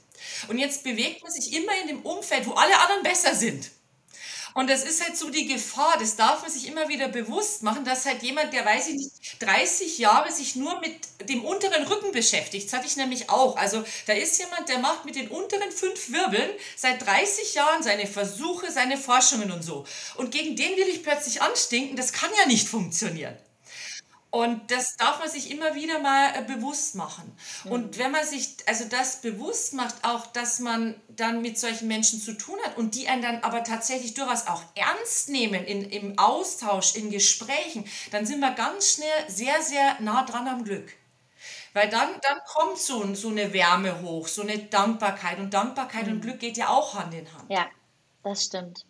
Und 0.47 0.59
jetzt 0.59 0.83
bewegt 0.83 1.23
man 1.23 1.31
sich 1.31 1.53
immer 1.53 1.71
in 1.81 1.87
dem 1.87 2.01
Umfeld, 2.03 2.45
wo 2.45 2.51
alle 2.51 2.77
anderen 2.79 3.01
besser 3.01 3.33
sind. 3.33 3.71
Und 4.53 4.69
das 4.69 4.83
ist 4.83 5.03
halt 5.03 5.17
so 5.17 5.29
die 5.29 5.47
Gefahr, 5.47 5.95
das 5.99 6.15
darf 6.15 6.41
man 6.41 6.51
sich 6.51 6.67
immer 6.67 6.87
wieder 6.87 7.07
bewusst 7.07 7.63
machen, 7.63 7.85
dass 7.85 8.05
halt 8.05 8.21
jemand, 8.21 8.53
der 8.53 8.65
weiß 8.65 8.89
ich 8.89 8.95
nicht, 8.95 9.11
30 9.39 9.97
Jahre 9.97 10.31
sich 10.31 10.55
nur 10.55 10.79
mit 10.79 10.95
dem 11.27 11.43
unteren 11.43 11.87
Rücken 11.87 12.11
beschäftigt. 12.11 12.67
Das 12.67 12.73
hatte 12.73 12.87
ich 12.87 12.95
nämlich 12.95 13.29
auch. 13.29 13.57
Also 13.57 13.83
da 14.05 14.13
ist 14.13 14.39
jemand, 14.39 14.69
der 14.69 14.79
macht 14.79 15.05
mit 15.05 15.15
den 15.15 15.27
unteren 15.29 15.71
fünf 15.71 16.11
Wirbeln 16.11 16.51
seit 16.75 17.05
30 17.05 17.55
Jahren 17.55 17.81
seine 17.81 18.05
Versuche, 18.05 18.71
seine 18.71 18.97
Forschungen 18.97 19.51
und 19.51 19.63
so. 19.63 19.85
Und 20.15 20.31
gegen 20.31 20.55
den 20.55 20.77
will 20.77 20.87
ich 20.87 21.03
plötzlich 21.03 21.41
anstinken, 21.41 21.97
das 21.97 22.13
kann 22.13 22.29
ja 22.39 22.45
nicht 22.45 22.67
funktionieren. 22.67 23.35
Und 24.33 24.71
das 24.71 24.95
darf 24.95 25.19
man 25.19 25.29
sich 25.29 25.51
immer 25.51 25.75
wieder 25.75 25.99
mal 25.99 26.33
äh, 26.33 26.41
bewusst 26.41 26.95
machen. 26.95 27.37
Mhm. 27.65 27.71
Und 27.71 27.97
wenn 27.99 28.09
man 28.09 28.25
sich 28.25 28.55
also 28.65 28.85
das 28.85 29.21
bewusst 29.21 29.73
macht, 29.73 30.03
auch 30.03 30.25
dass 30.25 30.57
man 30.57 30.99
dann 31.07 31.43
mit 31.43 31.59
solchen 31.59 31.87
Menschen 31.87 32.19
zu 32.19 32.35
tun 32.35 32.57
hat 32.65 32.75
und 32.75 32.95
die 32.95 33.07
einen 33.07 33.21
dann 33.21 33.43
aber 33.43 33.63
tatsächlich 33.63 34.15
durchaus 34.15 34.47
auch 34.47 34.63
ernst 34.73 35.29
nehmen 35.29 35.63
in, 35.63 35.87
im 35.87 36.17
Austausch, 36.17 36.95
in 36.95 37.11
Gesprächen, 37.11 37.85
dann 38.09 38.25
sind 38.25 38.39
wir 38.39 38.49
ganz 38.55 38.93
schnell 38.93 39.29
sehr, 39.29 39.61
sehr 39.61 40.01
nah 40.01 40.23
dran 40.23 40.47
am 40.47 40.63
Glück. 40.63 40.91
Weil 41.73 41.91
dann, 41.91 42.09
dann 42.23 42.39
kommt 42.47 42.79
so, 42.79 43.13
so 43.13 43.29
eine 43.29 43.53
Wärme 43.53 44.01
hoch, 44.01 44.27
so 44.27 44.41
eine 44.41 44.57
Dankbarkeit. 44.57 45.37
Und 45.37 45.53
Dankbarkeit 45.53 46.07
mhm. 46.07 46.13
und 46.13 46.21
Glück 46.21 46.39
geht 46.39 46.57
ja 46.57 46.69
auch 46.69 46.95
Hand 46.95 47.13
in 47.13 47.31
Hand. 47.31 47.51
Ja, 47.51 47.67
Das 48.23 48.45
stimmt. 48.45 48.87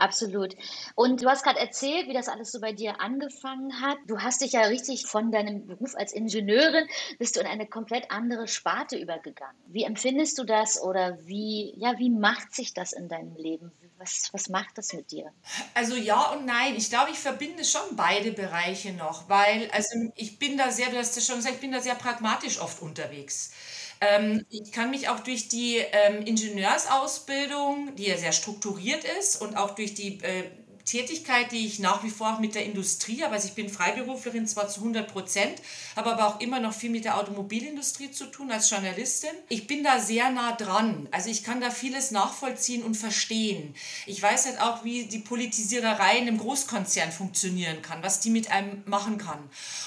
Absolut. 0.00 0.56
Und 0.94 1.22
du 1.22 1.28
hast 1.28 1.44
gerade 1.44 1.58
erzählt, 1.58 2.08
wie 2.08 2.14
das 2.14 2.28
alles 2.28 2.50
so 2.50 2.58
bei 2.58 2.72
dir 2.72 3.02
angefangen 3.02 3.82
hat. 3.82 3.98
Du 4.06 4.18
hast 4.18 4.40
dich 4.40 4.52
ja 4.52 4.62
richtig 4.62 5.06
von 5.06 5.30
deinem 5.30 5.66
Beruf 5.66 5.94
als 5.94 6.14
Ingenieurin 6.14 6.86
bist 7.18 7.36
du 7.36 7.40
in 7.40 7.46
eine 7.46 7.66
komplett 7.66 8.10
andere 8.10 8.48
Sparte 8.48 8.96
übergegangen. 8.96 9.60
Wie 9.66 9.84
empfindest 9.84 10.38
du 10.38 10.44
das 10.44 10.80
oder 10.80 11.18
wie, 11.26 11.74
ja, 11.76 11.98
wie 11.98 12.08
macht 12.08 12.54
sich 12.54 12.72
das 12.72 12.94
in 12.94 13.08
deinem 13.08 13.36
Leben? 13.36 13.72
Was, 13.98 14.30
was 14.32 14.48
macht 14.48 14.78
das 14.78 14.94
mit 14.94 15.12
dir? 15.12 15.30
Also 15.74 15.94
ja 15.96 16.30
und 16.30 16.46
nein. 16.46 16.74
Ich 16.76 16.88
glaube, 16.88 17.10
ich 17.10 17.18
verbinde 17.18 17.62
schon 17.66 17.94
beide 17.94 18.32
Bereiche 18.32 18.94
noch, 18.94 19.28
weil 19.28 19.70
also 19.72 20.10
ich 20.14 20.38
bin 20.38 20.56
da 20.56 20.70
sehr, 20.70 20.88
du 20.88 20.96
hast 20.96 21.14
ja 21.14 21.20
schon 21.20 21.36
gesagt, 21.36 21.56
ich 21.56 21.60
bin 21.60 21.72
da 21.72 21.80
sehr 21.80 21.94
pragmatisch 21.94 22.58
oft 22.58 22.80
unterwegs. 22.80 23.52
Ähm, 24.00 24.46
ich 24.50 24.72
kann 24.72 24.90
mich 24.90 25.08
auch 25.08 25.20
durch 25.20 25.48
die 25.48 25.76
ähm, 25.76 26.22
Ingenieursausbildung, 26.24 27.94
die 27.96 28.06
ja 28.06 28.16
sehr 28.16 28.32
strukturiert 28.32 29.04
ist 29.18 29.40
und 29.42 29.56
auch 29.56 29.74
durch 29.74 29.94
die 29.94 30.22
äh, 30.22 30.44
Tätigkeit, 30.90 31.52
die 31.52 31.66
ich 31.66 31.78
nach 31.78 32.02
wie 32.02 32.10
vor 32.10 32.34
auch 32.34 32.38
mit 32.40 32.56
der 32.56 32.64
Industrie 32.64 33.22
habe. 33.22 33.34
Also 33.34 33.46
ich 33.46 33.54
bin 33.54 33.68
Freiberuflerin 33.68 34.46
zwar 34.48 34.68
zu 34.68 34.80
100 34.80 35.06
Prozent, 35.06 35.62
habe 35.94 36.10
aber 36.10 36.26
auch 36.26 36.40
immer 36.40 36.58
noch 36.58 36.74
viel 36.74 36.90
mit 36.90 37.04
der 37.04 37.16
Automobilindustrie 37.16 38.10
zu 38.10 38.26
tun 38.26 38.50
als 38.50 38.70
Journalistin. 38.70 39.30
Ich 39.48 39.68
bin 39.68 39.84
da 39.84 40.00
sehr 40.00 40.30
nah 40.30 40.52
dran. 40.52 41.08
Also 41.12 41.30
ich 41.30 41.44
kann 41.44 41.60
da 41.60 41.70
vieles 41.70 42.10
nachvollziehen 42.10 42.82
und 42.82 42.96
verstehen. 42.96 43.74
Ich 44.06 44.20
weiß 44.20 44.46
halt 44.46 44.60
auch, 44.60 44.82
wie 44.82 45.04
die 45.04 45.20
Politisiererei 45.20 46.18
in 46.18 46.26
einem 46.26 46.38
Großkonzern 46.38 47.12
funktionieren 47.12 47.82
kann, 47.82 48.02
was 48.02 48.18
die 48.18 48.30
mit 48.30 48.50
einem 48.50 48.82
machen 48.86 49.16
kann. 49.16 49.38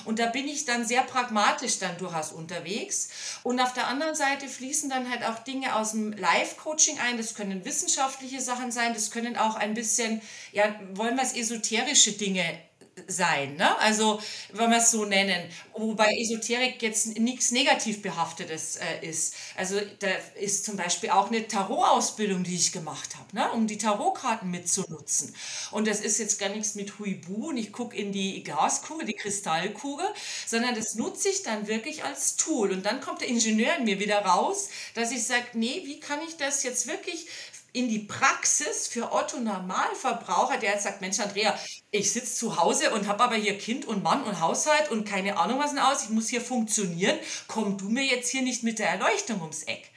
Und 0.05 0.19
da 0.19 0.27
bin 0.27 0.47
ich 0.47 0.63
dann 0.63 0.85
sehr 0.87 1.01
pragmatisch 1.01 1.79
dann 1.79 1.97
durchaus 1.97 2.31
unterwegs. 2.31 3.09
Und 3.43 3.59
auf 3.59 3.73
der 3.73 3.87
anderen 3.87 4.15
Seite 4.15 4.47
fließen 4.47 4.89
dann 4.89 5.09
halt 5.09 5.25
auch 5.25 5.39
Dinge 5.39 5.75
aus 5.75 5.91
dem 5.91 6.13
Live-Coaching 6.13 6.99
ein. 6.99 7.17
Das 7.17 7.35
können 7.35 7.65
wissenschaftliche 7.65 8.39
Sachen 8.39 8.71
sein, 8.71 8.93
das 8.93 9.11
können 9.11 9.35
auch 9.35 9.55
ein 9.55 9.73
bisschen, 9.73 10.21
ja, 10.53 10.79
wollen 10.93 11.15
wir 11.15 11.23
es 11.23 11.35
esoterische 11.35 12.13
Dinge 12.13 12.45
sein, 13.07 13.55
ne? 13.55 13.77
Also, 13.79 14.21
wenn 14.51 14.69
wir 14.69 14.77
es 14.77 14.91
so 14.91 15.05
nennen, 15.05 15.49
wobei 15.73 16.15
Esoterik 16.15 16.81
jetzt 16.81 17.17
nichts 17.19 17.51
negativ 17.51 18.01
behaftetes 18.01 18.75
äh, 18.75 19.07
ist. 19.07 19.35
Also, 19.55 19.79
da 19.99 20.07
ist 20.39 20.65
zum 20.65 20.77
Beispiel 20.77 21.09
auch 21.09 21.27
eine 21.27 21.47
Tarot-Ausbildung, 21.47 22.43
die 22.43 22.55
ich 22.55 22.71
gemacht 22.71 23.15
habe, 23.15 23.35
ne? 23.35 23.51
um 23.51 23.65
die 23.65 23.77
Tarotkarten 23.79 24.49
mitzunutzen. 24.51 25.35
Und 25.71 25.87
das 25.87 26.01
ist 26.01 26.19
jetzt 26.19 26.39
gar 26.39 26.49
nichts 26.49 26.75
mit 26.75 26.99
Huibu 26.99 27.49
und 27.49 27.57
ich 27.57 27.71
gucke 27.71 27.95
in 27.97 28.11
die 28.11 28.43
Glaskugel, 28.43 29.07
die 29.07 29.13
Kristallkugel, 29.13 30.05
sondern 30.45 30.75
das 30.75 30.95
nutze 30.95 31.29
ich 31.29 31.41
dann 31.41 31.67
wirklich 31.67 32.03
als 32.03 32.35
Tool. 32.35 32.71
Und 32.71 32.85
dann 32.85 33.01
kommt 33.01 33.21
der 33.21 33.27
Ingenieur 33.27 33.75
in 33.77 33.85
mir 33.85 33.99
wieder 33.99 34.19
raus, 34.19 34.69
dass 34.93 35.11
ich 35.11 35.23
sage, 35.23 35.45
nee, 35.53 35.81
wie 35.85 35.99
kann 35.99 36.19
ich 36.27 36.37
das 36.37 36.61
jetzt 36.63 36.85
wirklich 36.85 37.27
in 37.73 37.89
die 37.89 37.99
Praxis 37.99 38.87
für 38.87 39.11
Otto 39.11 39.39
Normalverbraucher, 39.39 40.57
der 40.57 40.73
jetzt 40.73 40.83
sagt, 40.83 41.01
Mensch 41.01 41.19
Andrea, 41.19 41.57
ich 41.89 42.11
sitze 42.11 42.35
zu 42.35 42.57
Hause 42.57 42.93
und 42.93 43.07
habe 43.07 43.23
aber 43.23 43.35
hier 43.35 43.57
Kind 43.57 43.85
und 43.85 44.03
Mann 44.03 44.23
und 44.23 44.39
Haushalt 44.39 44.91
und 44.91 45.05
keine 45.05 45.37
Ahnung 45.37 45.59
was 45.59 45.71
denn 45.71 45.79
aus, 45.79 46.03
ich 46.03 46.09
muss 46.09 46.29
hier 46.29 46.41
funktionieren, 46.41 47.17
komm 47.47 47.77
du 47.77 47.89
mir 47.89 48.03
jetzt 48.03 48.29
hier 48.29 48.43
nicht 48.43 48.63
mit 48.63 48.77
der 48.77 48.89
Erleuchtung 48.89 49.41
ums 49.41 49.63
Eck. 49.63 49.89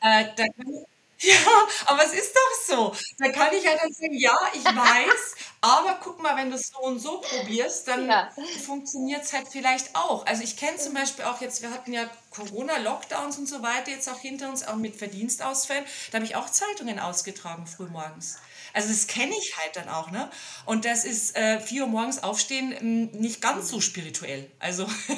Äh, 0.00 0.24
da 0.36 0.44
kann, 0.44 0.84
ja, 1.22 1.68
aber 1.86 2.04
es 2.04 2.12
ist 2.12 2.34
doch 2.34 2.76
so. 2.76 2.96
Da 3.18 3.30
kann 3.30 3.52
ich 3.52 3.62
ja 3.62 3.72
dann 3.76 3.92
sagen, 3.92 4.14
ja, 4.14 4.36
ich 4.54 4.64
weiß, 4.64 5.34
aber 5.60 5.98
guck 6.02 6.22
mal, 6.22 6.36
wenn 6.36 6.48
du 6.50 6.56
es 6.56 6.68
so 6.68 6.78
und 6.78 6.98
so 6.98 7.20
probierst, 7.20 7.86
dann 7.88 8.08
ja. 8.08 8.30
funktioniert 8.64 9.22
es 9.24 9.32
halt 9.34 9.48
vielleicht 9.50 9.94
auch. 9.94 10.24
Also 10.24 10.42
ich 10.42 10.56
kenne 10.56 10.78
zum 10.78 10.94
Beispiel 10.94 11.26
auch 11.26 11.40
jetzt, 11.42 11.60
wir 11.60 11.70
hatten 11.70 11.92
ja 11.92 12.08
Corona-Lockdowns 12.30 13.36
und 13.36 13.46
so 13.46 13.62
weiter 13.62 13.90
jetzt 13.90 14.08
auch 14.08 14.18
hinter 14.18 14.48
uns, 14.48 14.66
auch 14.66 14.76
mit 14.76 14.96
Verdienstausfällen. 14.96 15.84
Da 16.10 16.16
habe 16.16 16.24
ich 16.24 16.36
auch 16.36 16.48
Zeitungen 16.48 16.98
ausgetragen 16.98 17.66
frühmorgens. 17.66 18.38
Also 18.72 18.88
das 18.88 19.06
kenne 19.06 19.34
ich 19.36 19.58
halt 19.58 19.76
dann 19.76 19.88
auch, 19.88 20.10
ne? 20.10 20.30
Und 20.64 20.84
das 20.84 21.04
ist 21.04 21.36
äh, 21.36 21.60
4 21.60 21.82
Uhr 21.82 21.88
morgens 21.88 22.22
aufstehen 22.22 22.74
hm, 22.78 23.10
nicht 23.20 23.42
ganz 23.42 23.68
so 23.68 23.80
spirituell. 23.80 24.50
Also 24.58 24.84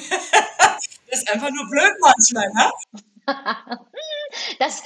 das 1.07 1.19
ist 1.19 1.29
einfach 1.29 1.51
nur 1.51 1.69
blöd 1.69 1.93
manchmal, 2.01 2.51
ne? 2.53 2.71
Das, 4.59 4.83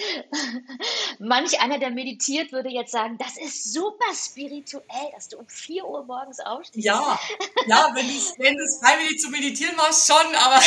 manch 1.20 1.60
einer, 1.60 1.80
der 1.80 1.92
meditiert, 1.92 2.52
würde 2.52 2.70
jetzt 2.70 2.92
sagen, 2.92 3.18
das 3.18 3.38
ist 3.38 3.74
super 3.74 4.14
spirituell, 4.14 5.12
dass 5.14 5.30
du 5.30 5.38
um 5.38 5.48
4 5.48 5.86
Uhr 5.86 6.06
morgens 6.06 6.40
aufstehst. 6.40 6.86
Ja, 6.86 7.20
ja 7.68 7.92
wenn 7.94 8.08
du 8.08 8.14
wenn 8.38 8.58
es 8.60 8.80
freiwillig 8.82 9.20
zu 9.20 9.30
meditieren 9.30 9.76
machst, 9.76 10.08
schon, 10.08 10.36
aber 10.36 10.60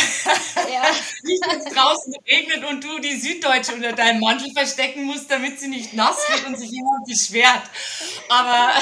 ja. 0.71 0.83
nicht, 1.23 1.47
wenn 1.47 1.61
es 1.61 1.75
draußen 1.75 2.15
regnet 2.29 2.65
und 2.65 2.85
du 2.85 2.99
die 3.01 3.17
Süddeutsche 3.17 3.75
unter 3.75 3.93
deinem 3.93 4.21
Mantel 4.21 4.53
verstecken 4.53 5.05
musst, 5.05 5.31
damit 5.31 5.61
sie 5.61 5.69
nicht 5.69 5.95
nass 5.95 6.19
wird 6.29 6.47
und 6.47 6.59
sich 6.59 6.71
jemand 6.71 7.07
beschwert. 7.07 7.63
Aber 8.29 8.73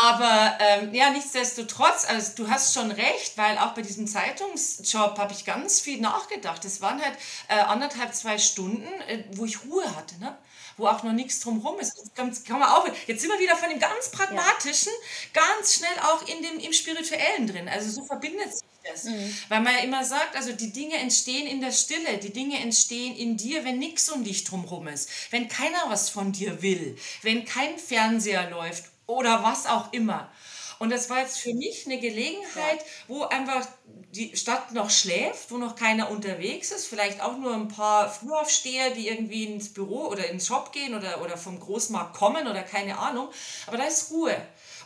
aber 0.00 0.56
ähm, 0.60 0.94
ja, 0.94 1.10
nichtsdestotrotz, 1.10 2.06
also 2.08 2.32
du 2.36 2.50
hast 2.50 2.72
schon 2.72 2.92
recht, 2.92 3.36
weil 3.36 3.58
auch 3.58 3.74
bei 3.74 3.82
diesem 3.82 4.06
Zeitungsjob 4.06 5.18
habe 5.18 5.32
ich 5.32 5.44
ganz 5.44 5.80
viel 5.80 6.00
nachgedacht. 6.00 6.64
Es 6.64 6.80
waren 6.80 7.02
halt 7.02 7.16
äh, 7.48 7.58
anderthalb, 7.58 8.14
zwei 8.14 8.38
Stunden, 8.38 8.87
äh, 9.08 9.24
wo 9.32 9.44
ich 9.44 9.64
Ruhe 9.64 9.96
hatte, 9.96 10.18
ne? 10.18 10.36
wo 10.76 10.86
auch 10.86 11.02
noch 11.02 11.12
nichts 11.12 11.40
drumherum 11.40 11.78
ist. 11.80 11.94
Das 12.14 12.44
kann 12.44 12.58
man 12.58 12.68
auch, 12.68 12.86
jetzt 13.06 13.20
sind 13.20 13.30
wir 13.30 13.38
wieder 13.38 13.56
von 13.56 13.68
dem 13.68 13.78
ganz 13.78 14.10
pragmatischen, 14.10 14.92
ja. 15.34 15.42
ganz 15.42 15.74
schnell 15.74 15.98
auch 16.04 16.26
in 16.28 16.42
dem, 16.42 16.58
im 16.60 16.72
Spirituellen 16.72 17.46
drin. 17.46 17.68
Also 17.68 17.90
so 17.90 18.04
verbindet 18.04 18.52
sich 18.52 18.64
das. 18.88 19.04
Mhm. 19.04 19.36
Weil 19.48 19.60
man 19.60 19.74
ja 19.74 19.80
immer 19.80 20.04
sagt, 20.04 20.36
also 20.36 20.52
die 20.52 20.72
Dinge 20.72 20.96
entstehen 20.96 21.46
in 21.46 21.60
der 21.60 21.72
Stille, 21.72 22.18
die 22.18 22.32
Dinge 22.32 22.58
entstehen 22.60 23.16
in 23.16 23.36
dir, 23.36 23.64
wenn 23.64 23.78
nichts 23.78 24.08
um 24.08 24.24
dich 24.24 24.44
drumherum 24.44 24.88
ist, 24.88 25.10
wenn 25.30 25.48
keiner 25.48 25.84
was 25.88 26.08
von 26.08 26.32
dir 26.32 26.62
will, 26.62 26.96
wenn 27.22 27.44
kein 27.44 27.78
Fernseher 27.78 28.48
läuft 28.50 28.84
oder 29.06 29.42
was 29.42 29.66
auch 29.66 29.92
immer. 29.92 30.30
Und 30.78 30.90
das 30.90 31.10
war 31.10 31.20
jetzt 31.20 31.38
für 31.38 31.54
mich 31.54 31.86
eine 31.86 31.98
Gelegenheit, 31.98 32.84
wo 33.08 33.22
einfach 33.24 33.66
die 34.12 34.36
Stadt 34.36 34.72
noch 34.72 34.90
schläft, 34.90 35.50
wo 35.50 35.58
noch 35.58 35.76
keiner 35.76 36.10
unterwegs 36.10 36.70
ist, 36.72 36.86
vielleicht 36.86 37.20
auch 37.20 37.36
nur 37.36 37.54
ein 37.54 37.68
paar 37.68 38.10
Frühaufsteher, 38.10 38.90
die 38.90 39.08
irgendwie 39.08 39.44
ins 39.44 39.72
Büro 39.72 40.06
oder 40.08 40.28
ins 40.28 40.46
Shop 40.46 40.72
gehen 40.72 40.94
oder, 40.94 41.22
oder 41.22 41.36
vom 41.36 41.60
Großmarkt 41.60 42.14
kommen 42.16 42.46
oder 42.48 42.62
keine 42.62 42.98
Ahnung. 42.98 43.28
Aber 43.66 43.76
da 43.76 43.84
ist 43.84 44.10
Ruhe. 44.10 44.34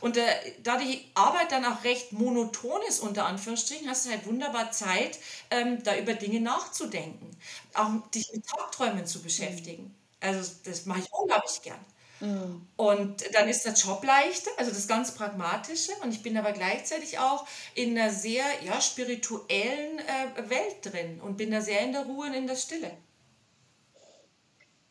Und 0.01 0.17
äh, 0.17 0.25
da 0.65 0.77
die 0.79 1.05
Arbeit 1.15 1.53
dann 1.53 1.65
auch 1.65 1.85
recht 1.85 2.13
monoton 2.13 2.81
ist, 2.89 3.01
unter 3.01 3.27
Anführungsstrichen, 3.27 3.89
hast 3.89 4.07
du 4.07 4.11
halt 4.11 4.27
wunderbar 4.27 4.73
Zeit, 4.73 5.19
ähm, 5.51 5.83
da 5.85 5.97
über 5.97 6.15
Dinge 6.15 6.41
nachzudenken. 6.41 7.31
Auch 7.75 7.91
dich 8.11 8.33
mit 8.33 8.47
Tagträumen 8.47 9.07
zu 9.07 9.23
beschäftigen. 9.23 9.95
Also 10.21 10.51
das 10.65 10.87
mache 10.87 11.01
ich 11.01 11.13
unglaublich 11.13 11.63
gern. 11.63 11.79
Mhm. 12.23 12.69
Und 12.77 13.35
dann 13.35 13.49
ist 13.49 13.65
der 13.65 13.73
Job 13.73 14.05
leichter, 14.05 14.51
also 14.57 14.71
das 14.71 14.87
ganz 14.87 15.13
Pragmatische. 15.13 15.91
Und 16.03 16.13
ich 16.13 16.23
bin 16.23 16.37
aber 16.37 16.53
gleichzeitig 16.53 17.19
auch 17.19 17.47
in 17.75 17.99
einer 17.99 18.11
sehr 18.11 18.45
ja, 18.65 18.81
spirituellen 18.81 19.99
äh, 19.99 20.49
Welt 20.49 20.77
drin 20.83 21.21
und 21.21 21.37
bin 21.37 21.51
da 21.51 21.61
sehr 21.61 21.81
in 21.81 21.93
der 21.93 22.05
Ruhe 22.05 22.29
und 22.29 22.35
in 22.35 22.47
der 22.47 22.55
Stille. 22.55 22.93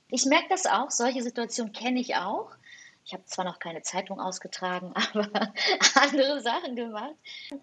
Ich 0.09 0.25
merke 0.25 0.49
das 0.49 0.65
auch, 0.65 0.91
solche 0.91 1.23
Situationen 1.23 1.71
kenne 1.71 2.01
ich 2.01 2.15
auch. 2.17 2.51
Ich 3.05 3.13
habe 3.13 3.25
zwar 3.25 3.45
noch 3.45 3.59
keine 3.59 3.81
Zeitung 3.81 4.19
ausgetragen, 4.19 4.93
aber 5.13 5.53
andere 5.95 6.41
Sachen 6.41 6.75
gemacht. 6.75 7.15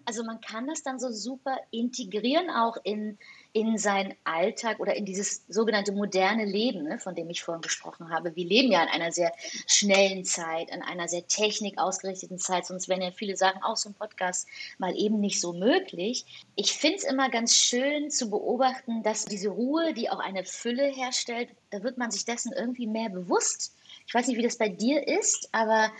Also 0.05 0.23
man 0.23 0.41
kann 0.41 0.67
das 0.67 0.83
dann 0.83 0.99
so 0.99 1.11
super 1.11 1.57
integrieren, 1.71 2.49
auch 2.49 2.77
in 2.83 3.17
in 3.51 3.77
seinen 3.77 4.13
Alltag 4.25 4.79
oder 4.79 4.95
in 4.95 5.05
dieses 5.05 5.43
sogenannte 5.47 5.91
moderne 5.91 6.45
Leben, 6.45 6.83
ne, 6.83 6.99
von 6.99 7.15
dem 7.15 7.29
ich 7.29 7.41
vorhin 7.41 7.61
gesprochen 7.61 8.11
habe. 8.11 8.35
Wir 8.35 8.45
leben 8.45 8.71
ja 8.71 8.83
in 8.83 8.89
einer 8.89 9.11
sehr 9.11 9.33
schnellen 9.65 10.23
Zeit, 10.23 10.69
in 10.69 10.83
einer 10.83 11.07
sehr 11.07 11.25
technikausgerichteten 11.27 12.37
Zeit, 12.37 12.67
sonst 12.67 12.89
wären 12.89 13.01
ja 13.01 13.11
viele 13.11 13.35
Sachen 13.35 13.63
auch 13.63 13.77
so 13.77 13.89
im 13.89 13.95
Podcast 13.95 14.47
mal 14.77 14.95
eben 14.95 15.19
nicht 15.19 15.41
so 15.41 15.53
möglich. 15.53 16.25
Ich 16.55 16.73
finde 16.73 16.97
es 16.97 17.03
immer 17.03 17.29
ganz 17.29 17.55
schön 17.55 18.11
zu 18.11 18.29
beobachten, 18.29 19.01
dass 19.01 19.25
diese 19.25 19.49
Ruhe, 19.49 19.93
die 19.93 20.11
auch 20.11 20.19
eine 20.19 20.45
Fülle 20.45 20.85
herstellt, 20.85 21.49
da 21.71 21.81
wird 21.81 21.97
man 21.97 22.11
sich 22.11 22.25
dessen 22.25 22.53
irgendwie 22.53 22.85
mehr 22.85 23.09
bewusst. 23.09 23.73
Ich 24.09 24.15
weiß 24.15 24.25
nicht, 24.25 24.37
wie 24.37 24.43
das 24.43 24.57
bei 24.57 24.69
dir 24.69 25.07
ist, 25.07 25.49
aber 25.51 25.91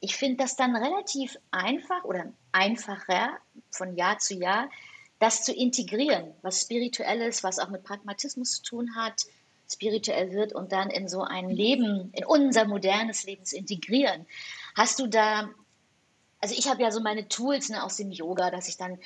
ich 0.00 0.16
finde 0.16 0.36
das 0.36 0.54
dann 0.54 0.76
relativ 0.76 1.38
einfach 1.50 2.04
oder 2.04 2.30
einfacher 2.52 3.38
von 3.70 3.96
Jahr 3.96 4.18
zu 4.18 4.34
Jahr, 4.34 4.68
das 5.18 5.44
zu 5.44 5.54
integrieren, 5.54 6.34
was 6.42 6.60
spirituelles, 6.60 7.42
was 7.42 7.58
auch 7.58 7.70
mit 7.70 7.82
Pragmatismus 7.82 8.56
zu 8.56 8.62
tun 8.64 8.94
hat, 8.96 9.22
spirituell 9.72 10.32
wird 10.32 10.52
und 10.52 10.72
dann 10.72 10.90
in 10.90 11.08
so 11.08 11.22
ein 11.22 11.48
Leben, 11.48 12.12
in 12.12 12.26
unser 12.26 12.66
modernes 12.66 13.24
Leben 13.24 13.46
zu 13.46 13.56
integrieren. 13.56 14.26
Hast 14.76 14.98
du 15.00 15.06
da, 15.06 15.48
also 16.44 16.56
ich 16.58 16.68
habe 16.68 16.82
ja 16.82 16.90
so 16.90 17.00
meine 17.00 17.26
Tools 17.26 17.70
ne, 17.70 17.82
aus 17.82 17.96
dem 17.96 18.10
Yoga, 18.10 18.50
dass 18.50 18.68
ich 18.68 18.76
dann, 18.76 18.98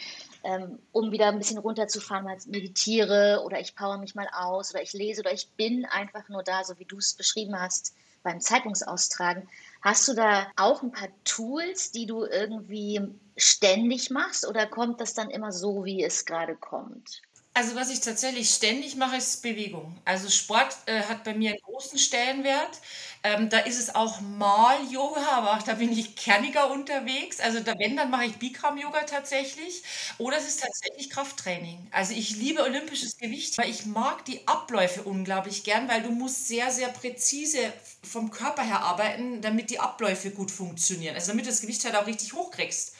ähm, 0.42 0.80
um 0.90 1.12
wieder 1.12 1.28
ein 1.28 1.38
bisschen 1.38 1.59
runterzufahren, 1.59 2.25
mal 2.25 2.37
meditiere 2.47 3.42
oder 3.45 3.61
ich 3.61 3.76
power 3.76 3.97
mich 3.99 4.16
mal 4.16 4.28
aus 4.37 4.75
oder 4.75 4.83
ich 4.83 4.92
lese 4.92 5.21
oder 5.21 5.33
ich 5.33 5.49
bin 5.50 5.85
einfach 5.85 6.28
nur 6.28 6.42
da, 6.42 6.64
so 6.64 6.76
wie 6.80 6.85
du 6.85 6.99
es 6.99 7.14
beschrieben 7.14 7.57
hast 7.57 7.95
beim 8.25 8.40
Zeitungsaustragen. 8.40 9.49
Hast 9.83 10.09
du 10.09 10.14
da 10.14 10.49
auch 10.57 10.83
ein 10.83 10.90
paar 10.90 11.11
Tools, 11.23 11.92
die 11.92 12.07
du 12.07 12.25
irgendwie 12.25 13.09
ständig 13.37 14.11
machst 14.11 14.45
oder 14.45 14.66
kommt 14.66 15.00
das 15.00 15.14
dann 15.14 15.30
immer 15.30 15.52
so, 15.52 15.85
wie 15.85 16.02
es 16.02 16.26
gerade 16.26 16.57
kommt? 16.57 17.23
Also 17.55 17.75
was 17.75 17.90
ich 17.90 18.00
tatsächlich 18.00 18.50
ständig 18.50 18.95
mache, 18.95 19.17
ist 19.17 19.43
Bewegung. 19.43 19.97
Also 20.05 20.28
Sport 20.31 20.76
äh, 20.87 21.02
hat 21.02 21.25
bei 21.25 21.35
mir 21.35 21.50
einen 21.50 21.61
großen 21.61 21.99
Stellenwert. 21.99 22.81
Ähm, 23.25 23.50
da 23.50 23.59
ist 23.59 23.81
es 23.81 23.97
auch 23.97 24.21
mal 24.21 24.76
Yoga, 24.93 25.26
aber 25.33 25.55
auch 25.57 25.62
da 25.64 25.75
bin 25.75 25.90
ich 25.90 26.14
kerniger 26.14 26.71
unterwegs. 26.71 27.40
Also 27.40 27.59
da, 27.59 27.76
wenn, 27.76 27.97
dann 27.97 28.11
mache 28.11 28.26
ich 28.26 28.37
Bikram-Yoga 28.37 29.00
tatsächlich. 29.02 29.83
Oder 30.19 30.38
es 30.38 30.47
ist 30.47 30.61
tatsächlich 30.61 31.11
Krafttraining. 31.11 31.88
Also 31.90 32.14
ich 32.14 32.37
liebe 32.37 32.62
olympisches 32.62 33.17
Gewicht, 33.17 33.59
weil 33.59 33.71
ich 33.71 33.87
mag 33.87 34.25
die 34.26 34.47
Abläufe 34.47 35.02
unglaublich 35.02 35.64
gern, 35.64 35.88
weil 35.88 36.02
du 36.02 36.11
musst 36.12 36.47
sehr, 36.47 36.71
sehr 36.71 36.88
präzise 36.90 37.73
vom 38.05 38.31
Körper 38.31 38.62
her 38.62 38.83
arbeiten, 38.83 39.43
damit 39.43 39.71
die 39.71 39.81
Abläufe 39.81 40.31
gut 40.31 40.52
funktionieren. 40.52 41.17
Also 41.17 41.33
damit 41.33 41.47
du 41.47 41.50
das 41.50 41.61
Gewicht 41.61 41.85
halt 41.85 41.97
auch 41.97 42.07
richtig 42.07 42.35
hochkriegst 42.35 42.95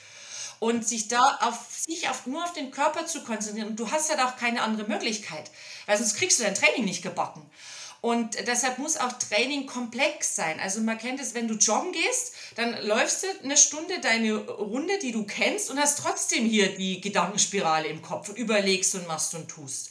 und 0.61 0.87
sich 0.87 1.09
da 1.09 1.39
auf 1.41 1.67
sich 1.71 2.09
auf, 2.09 2.27
nur 2.27 2.45
auf 2.45 2.53
den 2.53 2.71
Körper 2.71 3.07
zu 3.07 3.23
konzentrieren. 3.23 3.69
Und 3.69 3.81
du 3.81 3.91
hast 3.91 4.11
halt 4.11 4.21
auch 4.21 4.37
keine 4.37 4.63
andere 4.63 4.89
Möglichkeit, 4.89 5.51
weil 5.87 5.97
sonst 5.97 6.17
kriegst 6.17 6.39
du 6.39 6.45
dein 6.45 6.55
Training 6.55 6.85
nicht 6.85 7.03
gebacken. 7.03 7.49
Und 8.01 8.47
deshalb 8.47 8.79
muss 8.79 8.97
auch 8.97 9.13
Training 9.15 9.67
komplex 9.67 10.37
sein. 10.37 10.61
Also 10.61 10.81
man 10.81 10.99
kennt 10.99 11.21
es, 11.21 11.35
wenn 11.35 11.49
du 11.49 11.55
joggen 11.55 11.91
gehst, 11.93 12.33
dann 12.55 12.81
läufst 12.87 13.25
du 13.25 13.27
eine 13.43 13.57
Stunde 13.57 14.01
deine 14.01 14.37
Runde, 14.37 14.99
die 15.01 15.11
du 15.11 15.25
kennst 15.25 15.69
und 15.71 15.81
hast 15.81 15.99
trotzdem 15.99 16.45
hier 16.45 16.77
die 16.77 17.01
Gedankenspirale 17.01 17.89
im 17.89 18.01
Kopf 18.01 18.29
und 18.29 18.39
überlegst 18.39 18.95
und 18.95 19.09
machst 19.09 19.35
und 19.35 19.49
tust. 19.49 19.91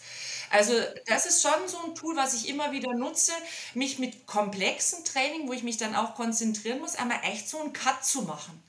Also 0.49 0.71
das 1.05 1.25
ist 1.25 1.41
schon 1.41 1.67
so 1.67 1.77
ein 1.83 1.95
Tool, 1.95 2.15
was 2.15 2.33
ich 2.33 2.47
immer 2.47 2.71
wieder 2.71 2.93
nutze, 2.93 3.33
mich 3.73 3.99
mit 3.99 4.25
komplexem 4.25 5.03
Training, 5.03 5.49
wo 5.49 5.51
ich 5.51 5.63
mich 5.63 5.75
dann 5.75 5.93
auch 5.93 6.15
konzentrieren 6.15 6.79
muss, 6.79 6.95
einmal 6.95 7.19
echt 7.23 7.49
so 7.49 7.59
einen 7.59 7.73
Cut 7.73 8.05
zu 8.05 8.21
machen 8.21 8.63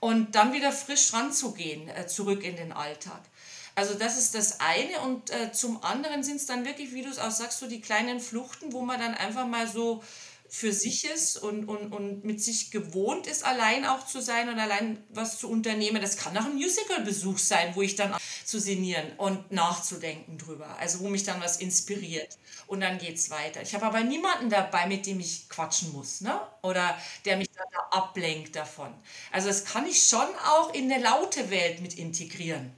und 0.00 0.34
dann 0.34 0.52
wieder 0.52 0.72
frisch 0.72 1.12
ranzugehen, 1.12 1.88
äh, 1.88 2.06
zurück 2.06 2.44
in 2.44 2.56
den 2.56 2.72
Alltag. 2.72 3.20
Also 3.74 3.94
das 3.94 4.18
ist 4.18 4.34
das 4.34 4.58
eine 4.58 5.00
und 5.02 5.30
äh, 5.30 5.52
zum 5.52 5.84
anderen 5.84 6.24
sind 6.24 6.36
es 6.36 6.46
dann 6.46 6.64
wirklich, 6.64 6.92
wie 6.92 7.02
du 7.02 7.10
es 7.10 7.18
auch 7.18 7.30
sagst, 7.30 7.60
so 7.60 7.68
die 7.68 7.80
kleinen 7.80 8.18
Fluchten, 8.18 8.72
wo 8.72 8.82
man 8.82 8.98
dann 8.98 9.14
einfach 9.14 9.46
mal 9.46 9.68
so 9.68 10.02
für 10.48 10.72
sich 10.72 11.04
ist 11.04 11.36
und, 11.36 11.66
und, 11.66 11.92
und 11.92 12.24
mit 12.24 12.42
sich 12.42 12.70
gewohnt 12.70 13.26
ist, 13.26 13.44
allein 13.44 13.84
auch 13.84 14.06
zu 14.06 14.22
sein 14.22 14.48
und 14.48 14.58
allein 14.58 15.02
was 15.10 15.38
zu 15.38 15.50
unternehmen. 15.50 16.00
Das 16.00 16.16
kann 16.16 16.36
auch 16.38 16.46
ein 16.46 16.54
Musical-Besuch 16.54 17.38
sein, 17.38 17.74
wo 17.74 17.82
ich 17.82 17.96
dann 17.96 18.14
zu 18.44 18.58
sinnieren 18.58 19.12
und 19.18 19.52
nachzudenken 19.52 20.38
drüber. 20.38 20.76
Also 20.78 21.00
wo 21.00 21.08
mich 21.08 21.24
dann 21.24 21.42
was 21.42 21.58
inspiriert. 21.58 22.38
Und 22.66 22.80
dann 22.80 22.96
geht 22.98 23.16
es 23.16 23.30
weiter. 23.30 23.60
Ich 23.60 23.74
habe 23.74 23.86
aber 23.86 24.00
niemanden 24.00 24.48
dabei, 24.48 24.86
mit 24.86 25.06
dem 25.06 25.20
ich 25.20 25.48
quatschen 25.50 25.92
muss, 25.92 26.22
ne? 26.22 26.40
Oder 26.62 26.98
der 27.26 27.36
mich 27.36 27.50
dann 27.50 27.66
da 27.72 27.98
ablenkt 27.98 28.56
davon. 28.56 28.92
Also 29.32 29.48
das 29.48 29.64
kann 29.64 29.86
ich 29.86 30.02
schon 30.06 30.26
auch 30.46 30.72
in 30.72 30.90
eine 30.90 31.02
laute 31.02 31.50
Welt 31.50 31.80
mit 31.80 31.98
integrieren. 31.98 32.72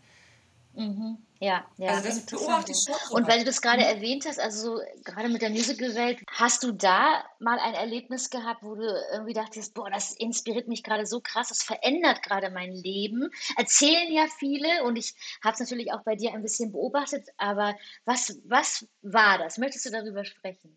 Mhm. 0.74 1.18
Ja, 1.40 1.64
ja. 1.78 1.88
Also 1.88 2.08
das 2.08 2.26
beobachte 2.26 2.72
ich 2.72 2.78
schon. 2.84 3.16
Und 3.16 3.26
weil 3.26 3.38
du 3.38 3.46
das 3.46 3.62
gerade 3.62 3.82
mhm. 3.82 3.88
erwähnt 3.96 4.26
hast, 4.26 4.38
also 4.38 4.76
so, 4.76 4.82
gerade 5.04 5.28
mit 5.30 5.40
der 5.40 5.50
Musical-Welt, 5.50 6.20
hast 6.28 6.62
du 6.62 6.72
da 6.72 7.24
mal 7.38 7.58
ein 7.58 7.74
Erlebnis 7.74 8.28
gehabt, 8.28 8.62
wo 8.62 8.74
du 8.74 8.82
irgendwie 9.12 9.32
dachtest, 9.32 9.72
boah, 9.72 9.90
das 9.90 10.12
inspiriert 10.12 10.68
mich 10.68 10.82
gerade 10.82 11.06
so 11.06 11.20
krass, 11.20 11.48
das 11.48 11.62
verändert 11.62 12.22
gerade 12.22 12.50
mein 12.50 12.72
Leben. 12.72 13.30
Erzählen 13.56 14.12
ja 14.12 14.26
viele 14.38 14.84
und 14.84 14.96
ich 14.96 15.14
habe 15.42 15.54
es 15.54 15.60
natürlich 15.60 15.92
auch 15.92 16.02
bei 16.02 16.14
dir 16.14 16.34
ein 16.34 16.42
bisschen 16.42 16.72
beobachtet, 16.72 17.26
aber 17.38 17.74
was, 18.04 18.38
was 18.44 18.86
war 19.00 19.38
das? 19.38 19.56
Möchtest 19.56 19.86
du 19.86 19.90
darüber 19.90 20.24
sprechen? 20.26 20.76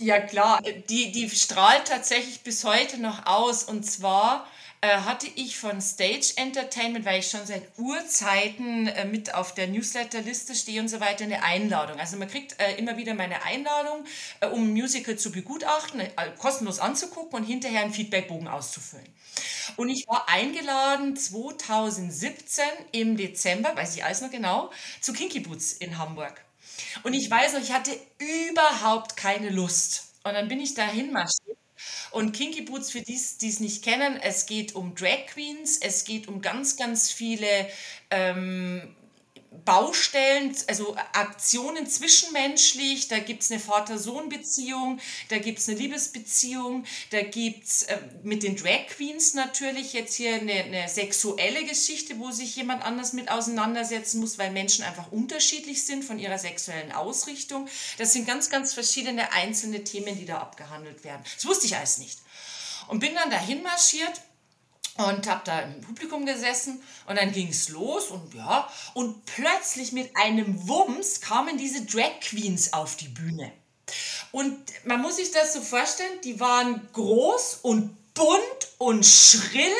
Ja, 0.00 0.20
klar. 0.20 0.62
Die, 0.88 1.10
die 1.10 1.28
strahlt 1.30 1.88
tatsächlich 1.88 2.42
bis 2.44 2.62
heute 2.64 3.00
noch 3.00 3.26
aus 3.26 3.64
und 3.64 3.84
zwar 3.84 4.46
hatte 4.86 5.26
ich 5.34 5.56
von 5.58 5.80
Stage 5.80 6.34
Entertainment, 6.36 7.04
weil 7.04 7.20
ich 7.20 7.28
schon 7.28 7.44
seit 7.44 7.62
Urzeiten 7.78 8.86
äh, 8.86 9.04
mit 9.04 9.34
auf 9.34 9.54
der 9.54 9.66
Newsletterliste 9.66 10.54
stehe 10.54 10.80
und 10.80 10.88
so 10.88 11.00
weiter, 11.00 11.24
eine 11.24 11.42
Einladung. 11.42 11.98
Also 11.98 12.16
man 12.16 12.28
kriegt 12.28 12.60
äh, 12.60 12.76
immer 12.76 12.96
wieder 12.96 13.14
meine 13.14 13.42
Einladung, 13.44 14.04
äh, 14.40 14.46
um 14.46 14.68
ein 14.68 14.72
Musical 14.72 15.16
zu 15.16 15.32
begutachten, 15.32 16.00
äh, 16.00 16.10
kostenlos 16.38 16.78
anzugucken 16.78 17.40
und 17.40 17.44
hinterher 17.44 17.80
einen 17.80 17.92
Feedbackbogen 17.92 18.46
auszufüllen. 18.46 19.06
Und 19.76 19.88
ich 19.88 20.06
war 20.06 20.28
eingeladen 20.28 21.16
2017 21.16 22.64
im 22.92 23.16
Dezember, 23.16 23.74
weiß 23.76 23.96
ich 23.96 24.04
alles 24.04 24.20
noch 24.20 24.30
genau, 24.30 24.70
zu 25.00 25.12
Kinky 25.12 25.40
Boots 25.40 25.72
in 25.72 25.98
Hamburg. 25.98 26.40
Und 27.02 27.14
ich 27.14 27.30
weiß 27.30 27.54
noch, 27.54 27.60
ich 27.60 27.72
hatte 27.72 27.98
überhaupt 28.18 29.16
keine 29.16 29.50
Lust. 29.50 30.12
Und 30.24 30.34
dann 30.34 30.48
bin 30.48 30.60
ich 30.60 30.74
dahin 30.74 31.12
marschiert 31.12 31.57
und 32.10 32.32
Kinky 32.32 32.62
Boots, 32.62 32.90
für 32.90 33.02
die, 33.02 33.20
die 33.40 33.48
es 33.48 33.60
nicht 33.60 33.84
kennen, 33.84 34.18
es 34.20 34.46
geht 34.46 34.74
um 34.74 34.94
Drag 34.94 35.26
Queens, 35.32 35.78
es 35.78 36.04
geht 36.04 36.28
um 36.28 36.40
ganz, 36.40 36.76
ganz 36.76 37.10
viele 37.10 37.68
ähm, 38.10 38.94
Baustellen, 39.50 40.54
also 40.66 40.94
Aktionen 41.12 41.86
zwischenmenschlich, 41.86 43.08
da 43.08 43.18
gibt 43.18 43.42
es 43.42 43.50
eine 43.50 43.60
Vater-Sohn-Beziehung, 43.60 45.00
da 45.30 45.38
gibt 45.38 45.58
es 45.58 45.68
eine 45.68 45.78
Liebesbeziehung, 45.78 46.84
da 47.10 47.22
gibt 47.22 47.66
es 47.66 47.82
äh, 47.84 47.98
mit 48.22 48.42
den 48.42 48.56
Drag 48.56 48.86
Queens 48.88 49.34
natürlich 49.34 49.94
jetzt 49.94 50.14
hier 50.14 50.34
eine, 50.34 50.52
eine 50.52 50.88
sexuelle 50.88 51.64
Geschichte, 51.64 52.18
wo 52.18 52.30
sich 52.30 52.56
jemand 52.56 52.82
anders 52.82 53.14
mit 53.14 53.30
auseinandersetzen 53.30 54.20
muss, 54.20 54.38
weil 54.38 54.52
Menschen 54.52 54.84
einfach 54.84 55.12
unterschiedlich 55.12 55.84
sind 55.84 56.04
von 56.04 56.18
ihrer 56.18 56.38
sexuellen 56.38 56.92
Ausrichtung. 56.92 57.68
Das 57.96 58.12
sind 58.12 58.26
ganz, 58.26 58.50
ganz 58.50 58.74
verschiedene 58.74 59.32
einzelne 59.32 59.82
Themen, 59.82 60.18
die 60.18 60.26
da 60.26 60.38
abgehandelt 60.38 61.04
werden. 61.04 61.22
Das 61.34 61.46
wusste 61.46 61.66
ich 61.66 61.76
alles 61.76 61.98
nicht. 61.98 62.18
Und 62.88 63.00
bin 63.00 63.14
dann 63.14 63.30
dahin 63.30 63.62
marschiert 63.62 64.20
und 64.98 65.28
habe 65.28 65.42
da 65.44 65.60
im 65.60 65.80
Publikum 65.80 66.26
gesessen 66.26 66.82
und 67.06 67.16
dann 67.16 67.32
ging 67.32 67.48
es 67.48 67.68
los 67.68 68.08
und 68.08 68.34
ja, 68.34 68.68
und 68.94 69.24
plötzlich 69.26 69.92
mit 69.92 70.16
einem 70.16 70.68
Wumms 70.68 71.20
kamen 71.20 71.56
diese 71.56 71.84
Drag 71.84 72.20
Queens 72.20 72.72
auf 72.72 72.96
die 72.96 73.08
Bühne. 73.08 73.52
Und 74.32 74.58
man 74.84 75.00
muss 75.00 75.16
sich 75.16 75.30
das 75.30 75.54
so 75.54 75.62
vorstellen, 75.62 76.20
die 76.22 76.38
waren 76.40 76.86
groß 76.92 77.60
und 77.62 77.96
bunt 78.12 78.68
und 78.78 79.06
schrill 79.06 79.72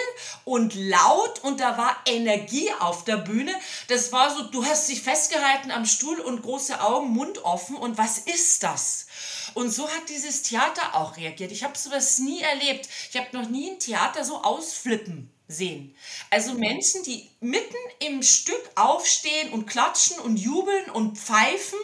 und 0.45 0.75
laut 0.77 1.43
und 1.43 1.61
da 1.61 1.77
war 1.77 1.97
Energie 2.07 2.71
auf 2.79 3.05
der 3.05 3.17
Bühne. 3.17 3.53
Das 3.89 4.13
war 4.13 4.35
so, 4.35 4.45
du 4.45 4.65
hast 4.65 4.89
dich 4.89 5.03
festgehalten 5.03 5.73
am 5.73 5.85
Stuhl 5.85 6.21
und 6.21 6.43
große 6.43 6.81
Augen, 6.81 7.11
Mund 7.11 7.45
offen 7.45 7.77
und 7.77 7.99
was 7.99 8.19
ist 8.19 8.63
das? 8.63 9.08
Und 9.55 9.71
so 9.71 9.89
hat 9.89 10.09
dieses 10.09 10.43
Theater 10.43 10.95
auch 10.95 11.17
reagiert. 11.17 11.53
Ich 11.53 11.65
habe 11.65 11.77
sowas 11.77 12.19
nie 12.19 12.41
erlebt. 12.41 12.89
Ich 13.11 13.17
habe 13.17 13.29
noch 13.37 13.49
nie 13.49 13.71
ein 13.71 13.79
Theater 13.79 14.25
so 14.25 14.43
ausflippen 14.43 15.31
sehen. 15.49 15.95
Also 16.31 16.53
Menschen, 16.53 17.03
die 17.05 17.31
mitten 17.41 17.77
im 18.01 18.23
Stück 18.23 18.63
aufstehen 18.75 19.51
und 19.51 19.67
klatschen 19.67 20.19
und 20.19 20.37
jubeln 20.37 20.91
und 20.91 21.17
pfeifen 21.17 21.79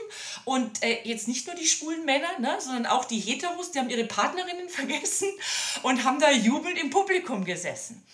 und 0.44 0.82
äh, 0.82 1.00
jetzt 1.04 1.28
nicht 1.28 1.46
nur 1.46 1.56
die 1.56 1.66
schwulen 1.66 2.04
Männer, 2.04 2.38
ne, 2.38 2.58
sondern 2.60 2.84
auch 2.84 3.06
die 3.06 3.18
Heteros, 3.18 3.72
die 3.72 3.78
haben 3.78 3.88
ihre 3.88 4.04
Partnerinnen 4.04 4.68
vergessen 4.68 5.28
und 5.82 6.04
haben 6.04 6.20
da 6.20 6.30
jubelnd 6.30 6.78
im 6.78 6.90
Publikum 6.90 7.44
gesessen. 7.44 8.04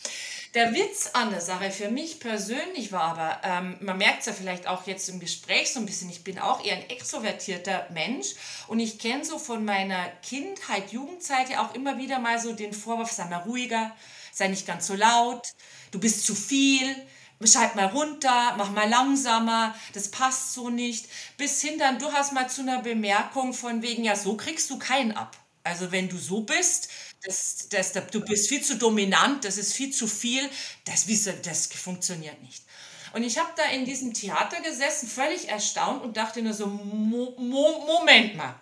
Der 0.55 0.75
Witz 0.75 1.11
an 1.13 1.31
der 1.31 1.41
Sache 1.41 1.71
für 1.71 1.93
mich 1.93 2.19
persönlich 2.19 2.91
war 2.91 3.03
aber, 3.03 3.41
ähm, 3.45 3.77
man 3.81 3.99
merkt 3.99 4.21
es 4.21 4.27
ja 4.27 4.33
vielleicht 4.33 4.67
auch 4.67 4.85
jetzt 4.85 5.09
im 5.09 5.21
Gespräch 5.21 5.73
so 5.73 5.79
ein 5.79 5.87
bisschen, 5.87 6.11
ich 6.11 6.25
bin 6.25 6.41
auch 6.41 6.65
eher 6.65 6.75
ein 6.75 6.91
extrovertierter 6.91 7.87
Mensch 7.91 8.35
und 8.67 8.81
ich 8.81 8.99
kenne 8.99 9.25
so 9.25 9.39
von 9.39 9.65
meiner 9.65 10.09
Kindheit, 10.23 10.91
Jugendzeit 10.91 11.51
ja 11.51 11.65
auch 11.65 11.73
immer 11.77 11.99
wieder 11.99 12.19
mal 12.19 12.41
so 12.41 12.53
den 12.53 12.73
Vorwurf, 12.73 13.13
sei 13.13 13.27
mal 13.27 13.43
ruhiger, 13.43 13.95
sei 14.33 14.49
nicht 14.49 14.67
ganz 14.67 14.89
so 14.89 14.95
laut, 14.95 15.47
du 15.93 16.01
bist 16.01 16.27
zu 16.27 16.35
viel, 16.35 16.97
schalt 17.45 17.77
mal 17.77 17.87
runter, 17.87 18.57
mach 18.59 18.73
mal 18.73 18.89
langsamer, 18.89 19.77
das 19.95 20.11
passt 20.11 20.55
so 20.55 20.69
nicht, 20.69 21.07
bis 21.37 21.63
hin 21.63 21.79
dann 21.79 22.01
durchaus 22.01 22.33
mal 22.33 22.51
zu 22.51 22.63
einer 22.63 22.83
Bemerkung 22.83 23.55
von 23.55 23.83
wegen, 23.83 24.03
ja, 24.03 24.17
so 24.17 24.37
kriegst 24.37 24.69
du 24.71 24.81
keinen 24.81 25.13
ab. 25.13 25.37
Also 25.63 25.93
wenn 25.93 26.09
du 26.09 26.17
so 26.17 26.41
bist, 26.41 26.89
das, 27.25 27.69
das, 27.69 27.93
du 27.93 28.21
bist 28.21 28.49
viel 28.49 28.63
zu 28.63 28.77
dominant, 28.77 29.45
das 29.45 29.59
ist 29.59 29.75
viel 29.75 29.93
zu 29.93 30.07
viel, 30.07 30.49
das, 30.85 31.07
das 31.43 31.67
funktioniert 31.67 32.41
nicht. 32.43 32.65
Und 33.13 33.25
ich 33.25 33.39
habe 33.39 33.51
da 33.57 33.65
in 33.65 33.85
diesem 33.85 34.15
Theater 34.15 34.61
gesessen, 34.61 35.09
völlig 35.09 35.49
erstaunt 35.49 36.03
und 36.03 36.17
dachte 36.17 36.43
nur 36.43 36.55
so, 36.55 36.67
Mo 36.67 37.35
Mo 37.39 37.85
Moment 37.87 38.37
mal, 38.37 38.55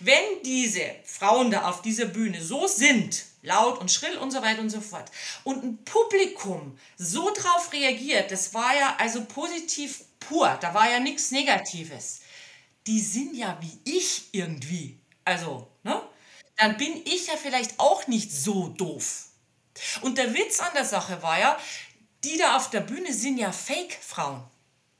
wenn 0.00 0.42
diese 0.44 0.82
Frauen 1.04 1.50
da 1.50 1.68
auf 1.68 1.80
dieser 1.82 2.04
Bühne 2.06 2.42
so 2.42 2.66
sind, 2.66 3.24
laut 3.42 3.80
und 3.80 3.90
schrill 3.90 4.16
und 4.18 4.30
so 4.30 4.42
weiter 4.42 4.60
und 4.60 4.70
so 4.70 4.80
fort, 4.80 5.10
und 5.44 5.64
ein 5.64 5.84
Publikum 5.84 6.78
so 6.98 7.32
drauf 7.32 7.72
reagiert, 7.72 8.30
das 8.30 8.52
war 8.52 8.76
ja 8.76 8.96
also 8.98 9.24
positiv 9.24 10.04
pur, 10.20 10.58
da 10.60 10.74
war 10.74 10.90
ja 10.90 11.00
nichts 11.00 11.30
Negatives. 11.30 12.20
Die 12.86 13.00
sind 13.00 13.34
ja 13.34 13.58
wie 13.62 13.78
ich 13.90 14.24
irgendwie. 14.32 14.98
Also, 15.24 15.68
ne? 15.82 16.02
Dann 16.56 16.76
bin 16.76 17.02
ich 17.04 17.26
ja 17.26 17.34
vielleicht 17.36 17.78
auch 17.78 18.06
nicht 18.06 18.32
so 18.32 18.68
doof. 18.68 19.26
Und 20.02 20.18
der 20.18 20.32
Witz 20.34 20.60
an 20.60 20.72
der 20.74 20.84
Sache 20.84 21.22
war 21.22 21.38
ja, 21.38 21.58
die 22.22 22.38
da 22.38 22.56
auf 22.56 22.70
der 22.70 22.80
Bühne 22.80 23.12
sind 23.12 23.38
ja 23.38 23.52
Fake-Frauen. 23.52 24.42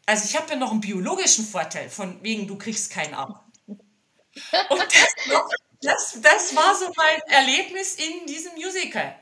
Also 0.07 0.25
ich 0.27 0.37
habe 0.37 0.51
ja 0.51 0.57
noch 0.57 0.71
einen 0.71 0.81
biologischen 0.81 1.47
Vorteil, 1.47 1.89
von 1.89 2.23
wegen 2.23 2.47
du 2.47 2.59
kriegst 2.59 2.91
keinen 2.91 3.15
ab. 3.15 3.45
Und 3.67 4.81
das 4.81 5.27
noch 5.29 5.49
das, 5.85 6.19
das 6.21 6.57
war 6.57 6.75
so 6.75 6.87
mein 6.97 7.21
Erlebnis 7.29 7.95
in 7.95 8.27
diesem 8.27 8.53
Musical. 8.55 9.15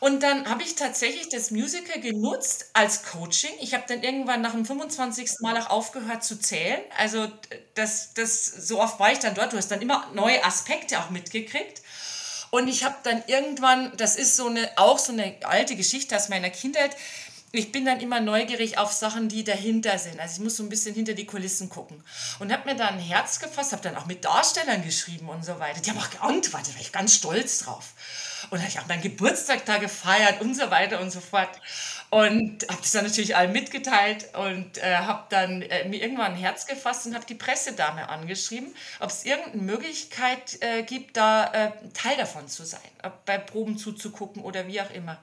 Und 0.00 0.22
dann 0.22 0.48
habe 0.48 0.62
ich 0.62 0.74
tatsächlich 0.74 1.28
das 1.28 1.50
Musical 1.50 2.00
genutzt 2.00 2.70
als 2.72 3.04
Coaching. 3.04 3.50
Ich 3.60 3.74
habe 3.74 3.84
dann 3.88 4.02
irgendwann 4.02 4.42
nach 4.42 4.52
dem 4.52 4.64
25. 4.64 5.40
Mal 5.40 5.56
auch 5.58 5.70
aufgehört 5.70 6.22
zu 6.22 6.38
zählen. 6.38 6.80
Also 6.96 7.28
das, 7.74 8.14
das, 8.14 8.46
so 8.46 8.80
oft 8.80 9.00
war 9.00 9.12
ich 9.12 9.18
dann 9.18 9.34
dort. 9.34 9.52
Du 9.52 9.56
hast 9.56 9.70
dann 9.70 9.82
immer 9.82 10.08
neue 10.14 10.44
Aspekte 10.44 11.00
auch 11.00 11.10
mitgekriegt. 11.10 11.82
Und 12.50 12.68
ich 12.68 12.84
habe 12.84 12.96
dann 13.04 13.22
irgendwann, 13.26 13.96
das 13.96 14.16
ist 14.16 14.36
so 14.36 14.48
eine, 14.48 14.70
auch 14.76 14.98
so 14.98 15.12
eine 15.12 15.36
alte 15.44 15.76
Geschichte 15.76 16.16
aus 16.16 16.28
meiner 16.28 16.50
Kindheit, 16.50 16.96
ich 17.52 17.72
bin 17.72 17.84
dann 17.84 18.00
immer 18.00 18.20
neugierig 18.20 18.78
auf 18.78 18.92
Sachen, 18.92 19.28
die 19.28 19.42
dahinter 19.42 19.98
sind. 19.98 20.20
Also 20.20 20.34
ich 20.34 20.44
muss 20.44 20.56
so 20.56 20.62
ein 20.62 20.68
bisschen 20.68 20.94
hinter 20.94 21.14
die 21.14 21.26
Kulissen 21.26 21.68
gucken. 21.68 22.02
Und 22.38 22.52
habe 22.52 22.70
mir 22.70 22.76
dann 22.76 22.94
ein 22.94 23.00
Herz 23.00 23.40
gefasst, 23.40 23.72
habe 23.72 23.82
dann 23.82 23.96
auch 23.96 24.06
mit 24.06 24.24
Darstellern 24.24 24.84
geschrieben 24.84 25.28
und 25.28 25.44
so 25.44 25.58
weiter. 25.58 25.80
Die 25.80 25.90
haben 25.90 25.98
auch 25.98 26.10
geantwortet, 26.10 26.74
war 26.74 26.80
ich 26.80 26.92
ganz 26.92 27.16
stolz 27.16 27.58
drauf. 27.60 27.92
Und 28.48 28.58
habe 28.60 28.68
ich 28.68 28.78
auch 28.78 28.86
meinen 28.86 29.02
Geburtstag 29.02 29.64
da 29.66 29.76
gefeiert 29.76 30.40
und 30.40 30.54
so 30.54 30.70
weiter 30.70 31.00
und 31.00 31.10
so 31.10 31.20
fort. 31.20 31.50
Und 32.10 32.66
habe 32.68 32.80
das 32.80 32.90
dann 32.90 33.04
natürlich 33.04 33.36
allen 33.36 33.52
mitgeteilt 33.52 34.34
und 34.34 34.78
äh, 34.78 34.96
habe 34.96 35.26
dann 35.30 35.62
äh, 35.62 35.88
mir 35.88 36.02
irgendwann 36.02 36.32
ein 36.32 36.36
Herz 36.36 36.66
gefasst 36.66 37.06
und 37.06 37.14
habe 37.14 37.24
die 37.24 37.36
Pressedame 37.36 38.08
angeschrieben, 38.08 38.74
ob 38.98 39.10
es 39.10 39.24
irgendeine 39.24 39.62
Möglichkeit 39.62 40.58
äh, 40.60 40.82
gibt, 40.82 41.16
da 41.16 41.44
äh, 41.52 41.70
Teil 41.94 42.16
davon 42.16 42.48
zu 42.48 42.64
sein, 42.64 42.80
bei 43.26 43.38
Proben 43.38 43.78
zuzugucken 43.78 44.42
oder 44.42 44.66
wie 44.66 44.80
auch 44.80 44.90
immer. 44.90 45.18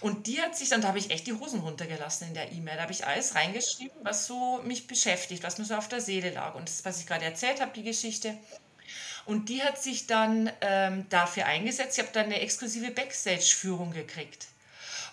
Und 0.00 0.26
die 0.26 0.40
hat 0.40 0.56
sich 0.56 0.70
dann, 0.70 0.80
da 0.80 0.88
habe 0.88 0.98
ich 0.98 1.10
echt 1.10 1.26
die 1.26 1.34
Hosen 1.34 1.60
runtergelassen 1.60 2.28
in 2.28 2.34
der 2.34 2.50
E-Mail. 2.50 2.76
Da 2.76 2.82
habe 2.82 2.92
ich 2.92 3.06
alles 3.06 3.34
reingeschrieben, 3.34 3.96
was 4.02 4.26
so 4.26 4.60
mich 4.64 4.86
beschäftigt, 4.86 5.42
was 5.42 5.58
mir 5.58 5.64
so 5.64 5.74
auf 5.74 5.88
der 5.88 6.00
Seele 6.00 6.30
lag. 6.30 6.54
Und 6.54 6.68
das, 6.68 6.84
was 6.84 7.00
ich 7.00 7.06
gerade 7.06 7.24
erzählt 7.24 7.60
habe, 7.60 7.72
die 7.74 7.82
Geschichte. 7.82 8.36
Und 9.24 9.48
die 9.48 9.62
hat 9.62 9.80
sich 9.80 10.06
dann 10.06 10.50
ähm, 10.60 11.06
dafür 11.08 11.46
eingesetzt. 11.46 11.98
Ich 11.98 12.04
habe 12.04 12.12
dann 12.12 12.26
eine 12.26 12.40
exklusive 12.40 12.90
Backstage-Führung 12.90 13.92
gekriegt. 13.92 14.48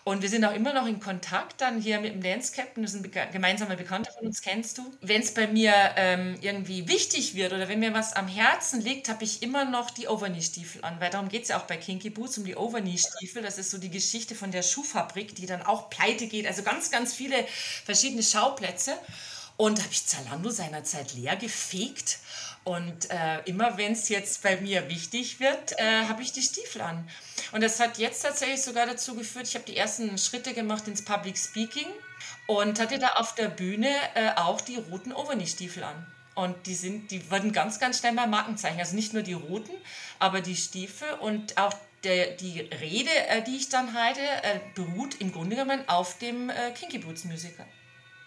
Und 0.04 0.22
wir 0.22 0.30
sind 0.30 0.44
auch 0.46 0.54
immer 0.54 0.74
noch 0.74 0.88
in 0.88 1.00
Kontakt 1.00 1.62
dann 1.62 1.82
hier 1.82 2.00
mit 2.00 2.14
dem 2.14 2.24
Dance 2.24 2.54
Captain, 2.56 2.82
das 2.84 2.94
ist 2.94 3.06
ein 3.06 3.32
gemeinsamer 3.32 3.76
Bekannter 3.76 4.12
von 4.12 4.26
uns, 4.26 4.42
kennst 4.42 4.78
du. 4.78 4.92
Wenn 5.02 5.22
es 5.22 5.34
bei 5.34 5.48
mir 5.48 5.74
ähm, 5.98 6.38
irgendwie 6.42 6.88
wichtig 6.88 7.36
wird 7.36 7.54
oder 7.54 7.68
wenn 7.68 7.80
mir 7.80 7.94
was 7.94 8.14
am 8.14 8.28
Herzen 8.28 8.82
liegt, 8.82 9.10
habe 9.10 9.24
ich 9.24 9.44
immer 9.44 9.66
noch 9.66 9.92
die 9.92 10.08
Overknee-Stiefel 10.08 10.84
an, 10.84 11.00
weil 11.00 11.12
darum 11.12 11.30
geht 11.30 11.44
es 11.44 11.50
ja 11.50 11.60
auch 11.60 11.68
bei 11.68 11.78
Kinky 11.78 12.10
Boots 12.10 12.38
um 12.38 12.46
die 12.46 12.56
Overknee-Stiefel. 12.56 13.44
Das 13.44 13.58
ist 13.58 13.72
so 13.72 13.78
die 13.78 13.92
Geschichte 13.92 14.36
von 14.36 14.52
der 14.52 14.64
Schuhfabrik, 14.64 15.36
die 15.36 15.46
dann 15.46 15.62
auch 15.62 15.90
pleite 15.90 16.28
geht. 16.28 16.48
Also 16.48 16.64
ganz, 16.64 16.90
ganz 16.90 17.14
viele 17.14 17.46
verschiedene 17.86 18.24
Schauplätze. 18.24 18.94
Und 19.58 19.78
habe 19.78 19.92
ich 19.92 20.06
Zalando 20.06 20.50
seinerzeit 20.52 21.14
leer 21.16 21.36
gefegt. 21.36 22.20
Und 22.64 23.10
äh, 23.10 23.40
immer 23.46 23.78
wenn 23.78 23.94
es 23.94 24.10
jetzt 24.10 24.44
bei 24.44 24.58
mir 24.58 24.88
wichtig 24.90 25.40
wird, 25.40 25.80
äh, 25.80 26.06
habe 26.06 26.22
ich 26.22 26.32
die 26.32 26.42
Stiefel 26.42 26.82
an. 26.82 27.08
Und 27.52 27.64
das 27.64 27.80
hat 27.80 27.98
jetzt 27.98 28.22
tatsächlich 28.22 28.62
sogar 28.62 28.86
dazu 28.86 29.16
geführt, 29.16 29.48
ich 29.48 29.56
habe 29.56 29.66
die 29.66 29.78
ersten 29.78 30.18
Schritte 30.18 30.54
gemacht 30.54 30.88
ins 30.88 31.04
Public 31.04 31.38
Speaking 31.38 31.88
und 32.48 32.80
hatte 32.80 33.00
da 33.00 33.14
auf 33.14 33.36
der 33.36 33.48
Bühne 33.48 33.90
äh, 34.16 34.32
auch 34.36 34.62
die 34.62 34.76
roten 34.76 35.14
Overknee-Stiefel 35.14 35.84
an. 35.84 36.06
Und 36.36 36.68
die 36.68 36.76
sind, 36.76 37.12
die 37.12 37.30
wurden 37.32 37.52
ganz, 37.52 37.80
ganz 37.80 38.00
schnell 38.00 38.14
mal 38.14 38.28
Markenzeichen. 38.28 38.80
Also 38.80 38.96
nicht 38.96 39.14
nur 39.14 39.24
die 39.24 39.34
roten, 39.34 39.74
aber 40.20 40.42
die 40.42 40.56
Stiefel 40.56 41.08
und 41.20 41.58
auch 41.58 41.74
der, 42.04 42.32
die 42.32 42.62
Rede, 42.62 43.10
äh, 43.28 43.42
die 43.44 43.58
ich 43.58 43.70
dann 43.70 43.94
halte, 43.94 44.22
äh, 44.22 44.60
beruht 44.76 45.16
im 45.20 45.32
Grunde 45.32 45.56
genommen 45.56 45.88
auf 45.88 46.18
dem 46.18 46.50
äh, 46.50 46.72
Kinky 46.72 47.00
Boots 47.00 47.26
Musical. 47.26 47.66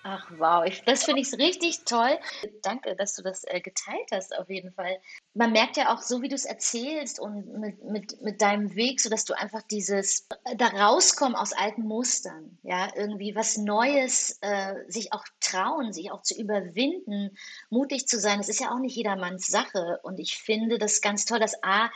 Ach 0.05 0.29
wow, 0.37 0.65
ich, 0.67 0.83
das 0.83 1.05
finde 1.05 1.21
ich 1.21 1.33
richtig 1.35 1.85
toll. 1.85 2.19
Danke, 2.63 2.97
dass 2.97 3.15
du 3.15 3.23
das 3.23 3.45
äh, 3.45 3.61
geteilt 3.61 4.09
hast, 4.11 4.37
auf 4.37 4.51
jeden 4.51 4.73
Fall. 4.73 4.99
Man 5.35 5.53
merkt 5.53 5.77
ja 5.77 5.95
auch 5.95 6.03
so, 6.03 6.23
wie 6.23 6.29
du 6.29 6.35
es 6.35 6.45
erzählst 6.45 7.21
und 7.21 7.61
mit, 7.61 7.85
mit, 7.85 8.21
mit 8.21 8.43
deinem 8.43 8.75
Weg, 8.75 9.01
so 9.01 9.09
dass 9.09 9.25
du 9.25 9.35
einfach 9.35 9.63
dieses 9.63 10.27
äh, 10.45 10.57
da 10.57 10.67
rauskommen 10.67 11.37
aus 11.37 11.53
alten 11.53 11.83
Mustern, 11.83 12.59
ja, 12.65 12.91
irgendwie 12.97 13.37
was 13.37 13.57
Neues, 13.59 14.39
äh, 14.41 14.75
sich 14.89 15.13
auch 15.13 15.25
trauen, 15.39 15.93
sich 15.93 16.11
auch 16.11 16.23
zu 16.23 16.35
überwinden, 16.35 17.37
mutig 17.71 18.09
zu 18.09 18.19
sein. 18.19 18.39
Das 18.39 18.49
ist 18.49 18.61
ja 18.61 18.73
auch 18.73 18.81
nicht 18.81 18.97
jedermanns 18.97 19.47
Sache. 19.47 20.01
Und 20.03 20.19
ich 20.19 20.37
finde 20.37 20.79
das 20.79 21.01
ganz 21.01 21.27
toll, 21.27 21.39
dass 21.39 21.63
A, 21.63 21.91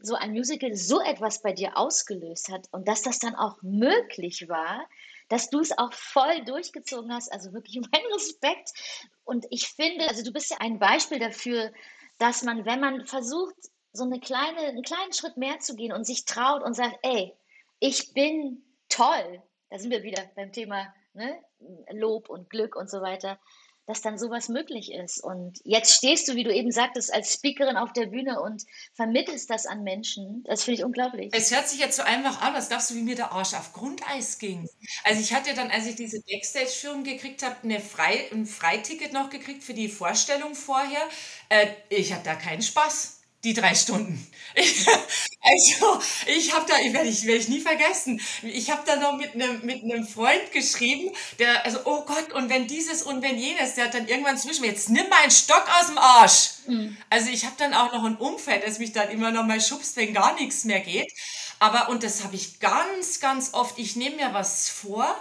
so 0.00 0.16
ein 0.16 0.32
Musical 0.32 0.74
so 0.74 1.00
etwas 1.00 1.40
bei 1.40 1.52
dir 1.52 1.78
ausgelöst 1.78 2.50
hat 2.50 2.66
und 2.72 2.88
dass 2.88 3.02
das 3.02 3.20
dann 3.20 3.36
auch 3.36 3.62
möglich 3.62 4.48
war 4.48 4.84
dass 5.34 5.50
du 5.50 5.58
es 5.58 5.76
auch 5.76 5.92
voll 5.92 6.44
durchgezogen 6.44 7.12
hast. 7.12 7.32
Also 7.32 7.52
wirklich 7.52 7.80
mein 7.92 8.02
Respekt. 8.12 8.70
Und 9.24 9.46
ich 9.50 9.66
finde, 9.66 10.08
also 10.08 10.22
du 10.22 10.32
bist 10.32 10.52
ja 10.52 10.58
ein 10.60 10.78
Beispiel 10.78 11.18
dafür, 11.18 11.72
dass 12.18 12.44
man, 12.44 12.64
wenn 12.64 12.78
man 12.78 13.04
versucht, 13.04 13.56
so 13.92 14.04
eine 14.04 14.20
kleine, 14.20 14.60
einen 14.60 14.84
kleinen 14.84 15.12
Schritt 15.12 15.36
mehr 15.36 15.58
zu 15.58 15.74
gehen 15.74 15.92
und 15.92 16.04
sich 16.04 16.24
traut 16.24 16.62
und 16.62 16.74
sagt, 16.74 16.98
ey, 17.02 17.34
ich 17.80 18.12
bin 18.12 18.62
toll. 18.88 19.42
Da 19.70 19.78
sind 19.80 19.90
wir 19.90 20.04
wieder 20.04 20.22
beim 20.36 20.52
Thema 20.52 20.94
ne? 21.14 21.42
Lob 21.90 22.28
und 22.28 22.48
Glück 22.48 22.76
und 22.76 22.88
so 22.88 23.00
weiter 23.00 23.40
dass 23.86 24.02
dann 24.02 24.18
sowas 24.18 24.48
möglich 24.48 24.92
ist. 24.92 25.22
Und 25.22 25.60
jetzt 25.64 25.92
stehst 25.92 26.28
du, 26.28 26.34
wie 26.34 26.44
du 26.44 26.54
eben 26.54 26.70
sagtest, 26.70 27.12
als 27.12 27.34
Speakerin 27.34 27.76
auf 27.76 27.92
der 27.92 28.06
Bühne 28.06 28.40
und 28.40 28.64
vermittelst 28.94 29.50
das 29.50 29.66
an 29.66 29.82
Menschen. 29.82 30.42
Das 30.44 30.64
finde 30.64 30.80
ich 30.80 30.84
unglaublich. 30.84 31.32
Es 31.32 31.54
hört 31.54 31.68
sich 31.68 31.80
jetzt 31.80 31.96
so 31.96 32.02
einfach 32.02 32.40
an, 32.40 32.54
als 32.54 32.68
glaubst 32.68 32.90
du, 32.90 32.94
wie 32.94 33.02
mir 33.02 33.16
der 33.16 33.32
Arsch 33.32 33.54
auf 33.54 33.72
Grundeis 33.72 34.38
ging. 34.38 34.68
Also 35.04 35.20
ich 35.20 35.32
hatte 35.34 35.54
dann, 35.54 35.70
als 35.70 35.86
ich 35.86 35.96
diese 35.96 36.20
Backstage-Führung 36.22 37.04
gekriegt 37.04 37.42
habe, 37.42 37.56
eine 37.62 37.80
Frei, 37.80 38.28
ein 38.32 38.46
Freiticket 38.46 39.12
noch 39.12 39.30
gekriegt 39.30 39.62
für 39.62 39.74
die 39.74 39.88
Vorstellung 39.88 40.54
vorher. 40.54 41.02
Äh, 41.48 41.66
ich 41.88 42.12
hatte 42.12 42.24
da 42.24 42.34
keinen 42.34 42.62
Spaß 42.62 43.13
die 43.44 43.54
drei 43.54 43.74
Stunden. 43.74 44.26
also, 45.40 46.00
ich 46.26 46.54
habe 46.54 46.64
da, 46.68 46.76
werde 46.92 47.08
ich, 47.08 47.26
werd 47.26 47.38
ich 47.38 47.48
nie 47.48 47.60
vergessen, 47.60 48.20
ich 48.42 48.70
habe 48.70 48.82
da 48.86 48.96
noch 48.96 49.16
mit 49.16 49.34
einem 49.34 49.64
mit 49.64 49.82
einem 49.82 50.06
Freund 50.06 50.52
geschrieben, 50.52 51.10
der, 51.38 51.64
also, 51.64 51.80
oh 51.84 52.04
Gott, 52.04 52.32
und 52.32 52.48
wenn 52.50 52.66
dieses 52.66 53.02
und 53.02 53.22
wenn 53.22 53.36
jenes, 53.36 53.74
der 53.74 53.86
hat 53.86 53.94
dann 53.94 54.06
irgendwann 54.06 54.38
zwischen 54.38 54.62
mir, 54.62 54.68
jetzt 54.68 54.90
nimm 54.90 55.08
mal 55.08 55.22
einen 55.22 55.30
Stock 55.30 55.66
aus 55.80 55.88
dem 55.88 55.98
Arsch. 55.98 56.50
Mhm. 56.66 56.96
Also, 57.10 57.30
ich 57.30 57.44
habe 57.44 57.54
dann 57.58 57.74
auch 57.74 57.92
noch 57.92 58.04
ein 58.04 58.16
Umfeld, 58.16 58.64
das 58.66 58.78
mich 58.78 58.92
dann 58.92 59.10
immer 59.10 59.30
noch 59.30 59.44
mal 59.44 59.60
schubst, 59.60 59.96
wenn 59.96 60.14
gar 60.14 60.34
nichts 60.34 60.64
mehr 60.64 60.80
geht. 60.80 61.12
Aber, 61.58 61.88
und 61.88 62.02
das 62.02 62.24
habe 62.24 62.34
ich 62.34 62.60
ganz, 62.60 63.20
ganz 63.20 63.54
oft, 63.54 63.78
ich 63.78 63.96
nehme 63.96 64.16
mir 64.16 64.34
was 64.34 64.68
vor, 64.68 65.16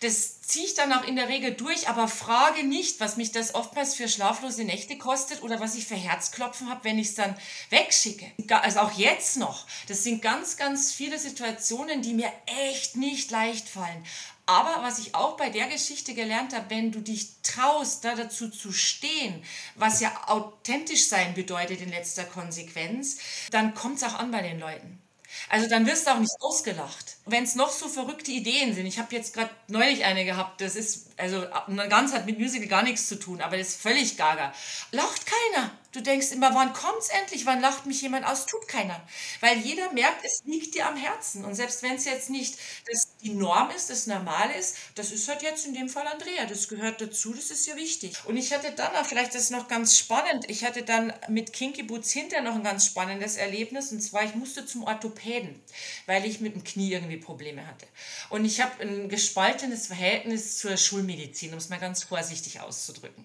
das 0.00 0.42
ziehe 0.42 0.66
ich 0.66 0.74
dann 0.74 0.92
auch 0.92 1.04
in 1.04 1.16
der 1.16 1.28
Regel 1.28 1.54
durch, 1.54 1.88
aber 1.88 2.06
frage 2.06 2.64
nicht, 2.64 3.00
was 3.00 3.16
mich 3.16 3.32
das 3.32 3.54
oftmals 3.54 3.94
für 3.94 4.08
schlaflose 4.08 4.64
Nächte 4.64 4.98
kostet 4.98 5.42
oder 5.42 5.58
was 5.58 5.74
ich 5.74 5.86
für 5.86 5.94
Herzklopfen 5.94 6.68
habe, 6.68 6.84
wenn 6.84 6.98
ich 6.98 7.08
es 7.08 7.14
dann 7.14 7.36
wegschicke. 7.70 8.30
Also 8.48 8.80
auch 8.80 8.92
jetzt 8.92 9.38
noch. 9.38 9.66
Das 9.88 10.04
sind 10.04 10.22
ganz, 10.22 10.56
ganz 10.56 10.92
viele 10.92 11.18
Situationen, 11.18 12.02
die 12.02 12.14
mir 12.14 12.32
echt 12.68 12.96
nicht 12.96 13.30
leicht 13.30 13.68
fallen. 13.68 14.04
Aber 14.46 14.84
was 14.84 15.00
ich 15.00 15.14
auch 15.14 15.36
bei 15.36 15.50
der 15.50 15.66
Geschichte 15.66 16.14
gelernt 16.14 16.54
habe, 16.54 16.70
wenn 16.70 16.92
du 16.92 17.00
dich 17.00 17.30
traust, 17.42 18.04
da 18.04 18.14
dazu 18.14 18.48
zu 18.48 18.70
stehen, 18.70 19.42
was 19.74 20.00
ja 20.00 20.12
authentisch 20.28 21.08
sein 21.08 21.34
bedeutet 21.34 21.80
in 21.80 21.90
letzter 21.90 22.24
Konsequenz, 22.24 23.18
dann 23.50 23.74
kommt 23.74 23.96
es 23.96 24.04
auch 24.04 24.14
an 24.14 24.30
bei 24.30 24.42
den 24.42 24.60
Leuten. 24.60 25.02
Also 25.48 25.68
dann 25.68 25.86
wirst 25.86 26.06
du 26.06 26.12
auch 26.12 26.18
nicht 26.18 26.32
ausgelacht. 26.40 27.16
Wenn 27.26 27.44
es 27.44 27.54
noch 27.54 27.70
so 27.70 27.88
verrückte 27.88 28.30
Ideen 28.30 28.74
sind. 28.74 28.86
Ich 28.86 28.98
habe 28.98 29.14
jetzt 29.14 29.34
gerade 29.34 29.50
neulich 29.68 30.04
eine 30.04 30.24
gehabt, 30.24 30.60
das 30.60 30.76
ist, 30.76 31.08
also 31.16 31.44
ganz 31.88 32.12
hat 32.12 32.26
mit 32.26 32.38
Musical 32.38 32.68
gar 32.68 32.82
nichts 32.82 33.08
zu 33.08 33.18
tun, 33.18 33.40
aber 33.40 33.56
das 33.56 33.68
ist 33.68 33.80
völlig 33.80 34.16
gaga. 34.16 34.52
Lacht 34.92 35.22
keiner. 35.26 35.70
Du 35.96 36.02
denkst 36.02 36.32
immer, 36.32 36.54
wann 36.54 36.74
kommt's 36.74 37.08
endlich? 37.08 37.46
Wann 37.46 37.62
lacht 37.62 37.86
mich 37.86 38.02
jemand 38.02 38.26
aus? 38.26 38.44
Tut 38.44 38.68
keiner. 38.68 39.00
Weil 39.40 39.56
jeder 39.60 39.90
merkt, 39.94 40.26
es 40.26 40.42
liegt 40.44 40.74
dir 40.74 40.86
am 40.86 40.94
Herzen. 40.94 41.42
Und 41.46 41.54
selbst 41.54 41.82
wenn 41.82 41.94
es 41.94 42.04
jetzt 42.04 42.28
nicht 42.28 42.58
das 42.86 43.16
die 43.22 43.30
Norm 43.30 43.70
ist, 43.70 43.88
das 43.88 44.06
Normal 44.06 44.50
ist, 44.50 44.76
das 44.94 45.10
ist 45.10 45.26
halt 45.26 45.40
jetzt 45.40 45.64
in 45.64 45.72
dem 45.72 45.88
Fall 45.88 46.06
Andrea. 46.06 46.44
Das 46.44 46.68
gehört 46.68 47.00
dazu, 47.00 47.32
das 47.32 47.50
ist 47.50 47.66
ja 47.66 47.76
wichtig. 47.76 48.14
Und 48.26 48.36
ich 48.36 48.52
hatte 48.52 48.72
dann 48.72 48.94
auch, 48.94 49.06
vielleicht 49.06 49.34
das 49.34 49.44
ist 49.44 49.52
noch 49.52 49.68
ganz 49.68 49.96
spannend, 49.96 50.44
ich 50.50 50.66
hatte 50.66 50.82
dann 50.82 51.14
mit 51.28 51.54
Kinky 51.54 51.84
Boots 51.84 52.12
hinterher 52.12 52.44
noch 52.44 52.56
ein 52.56 52.62
ganz 52.62 52.84
spannendes 52.84 53.36
Erlebnis. 53.36 53.90
Und 53.90 54.02
zwar, 54.02 54.22
ich 54.22 54.34
musste 54.34 54.66
zum 54.66 54.82
Orthopäden, 54.82 55.58
weil 56.04 56.26
ich 56.26 56.40
mit 56.40 56.56
dem 56.56 56.62
Knie 56.62 56.92
irgendwie 56.92 57.16
Probleme 57.16 57.66
hatte. 57.66 57.86
Und 58.28 58.44
ich 58.44 58.60
habe 58.60 58.82
ein 58.82 59.08
gespaltenes 59.08 59.86
Verhältnis 59.86 60.58
zur 60.58 60.76
Schulmedizin, 60.76 61.52
um 61.52 61.58
es 61.58 61.70
mal 61.70 61.80
ganz 61.80 62.02
vorsichtig 62.02 62.60
auszudrücken 62.60 63.24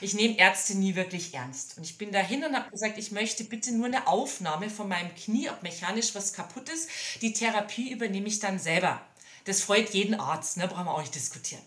ich 0.00 0.14
nehme 0.14 0.38
Ärzte 0.38 0.76
nie 0.76 0.94
wirklich 0.94 1.34
ernst. 1.34 1.76
Und 1.76 1.84
ich 1.84 1.98
bin 1.98 2.12
dahin 2.12 2.44
und 2.44 2.54
habe 2.54 2.70
gesagt, 2.70 2.98
ich 2.98 3.10
möchte 3.10 3.44
bitte 3.44 3.72
nur 3.72 3.86
eine 3.86 4.06
Aufnahme 4.06 4.70
von 4.70 4.88
meinem 4.88 5.14
Knie, 5.14 5.50
ob 5.50 5.62
mechanisch 5.62 6.14
was 6.14 6.32
kaputt 6.32 6.68
ist. 6.68 6.88
Die 7.20 7.32
Therapie 7.32 7.90
übernehme 7.90 8.28
ich 8.28 8.40
dann 8.40 8.58
selber. 8.58 9.00
Das 9.44 9.62
freut 9.62 9.90
jeden 9.90 10.14
Arzt, 10.14 10.56
ne? 10.56 10.68
brauchen 10.68 10.84
wir 10.84 10.94
auch 10.94 11.00
nicht 11.00 11.14
diskutieren. 11.14 11.62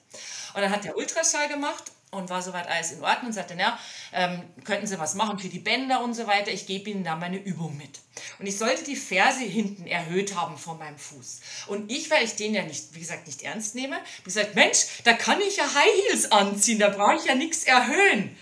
Und 0.54 0.62
dann 0.62 0.72
hat 0.72 0.84
der 0.84 0.96
Ultraschall 0.98 1.50
gemacht 1.50 1.92
und 2.12 2.30
war 2.30 2.42
soweit 2.42 2.68
alles 2.68 2.92
in 2.92 3.02
Ordnung 3.02 3.28
und 3.28 3.34
sagte, 3.34 3.56
na, 3.58 3.80
ähm, 4.14 4.44
könnten 4.66 4.86
Sie 4.86 5.00
was 5.00 5.16
machen 5.16 5.40
für 5.40 5.48
die 5.48 5.60
Bänder 5.60 6.04
und 6.04 6.14
so 6.14 6.28
weiter. 6.28 6.52
Ich 6.52 6.68
gebe 6.68 6.90
Ihnen 6.90 7.06
da 7.06 7.16
meine 7.16 7.38
Übung 7.38 7.78
mit. 7.78 8.00
Und 8.38 8.46
ich 8.46 8.58
sollte 8.58 8.84
die 8.84 8.98
Ferse 8.98 9.44
hinten 9.44 9.88
erhöht 9.88 10.36
haben 10.36 10.58
von 10.58 10.78
meinem 10.78 10.98
Fuß. 10.98 11.40
Und 11.68 11.90
ich, 11.90 12.12
weil 12.12 12.26
ich 12.26 12.36
den 12.36 12.54
ja 12.54 12.64
nicht, 12.64 12.94
wie 12.94 13.00
gesagt, 13.00 13.28
nicht 13.28 13.42
ernst 13.44 13.76
nehme, 13.76 13.96
habe 13.96 14.24
gesagt, 14.26 14.56
Mensch, 14.56 14.88
da 15.06 15.14
kann 15.14 15.40
ich 15.40 15.56
ja 15.56 15.64
High 15.64 16.10
Heels 16.10 16.32
anziehen, 16.32 16.80
da 16.80 16.90
brauche 16.90 17.16
ich 17.16 17.26
ja 17.26 17.36
nichts 17.36 17.64
erhöhen. 17.64 18.36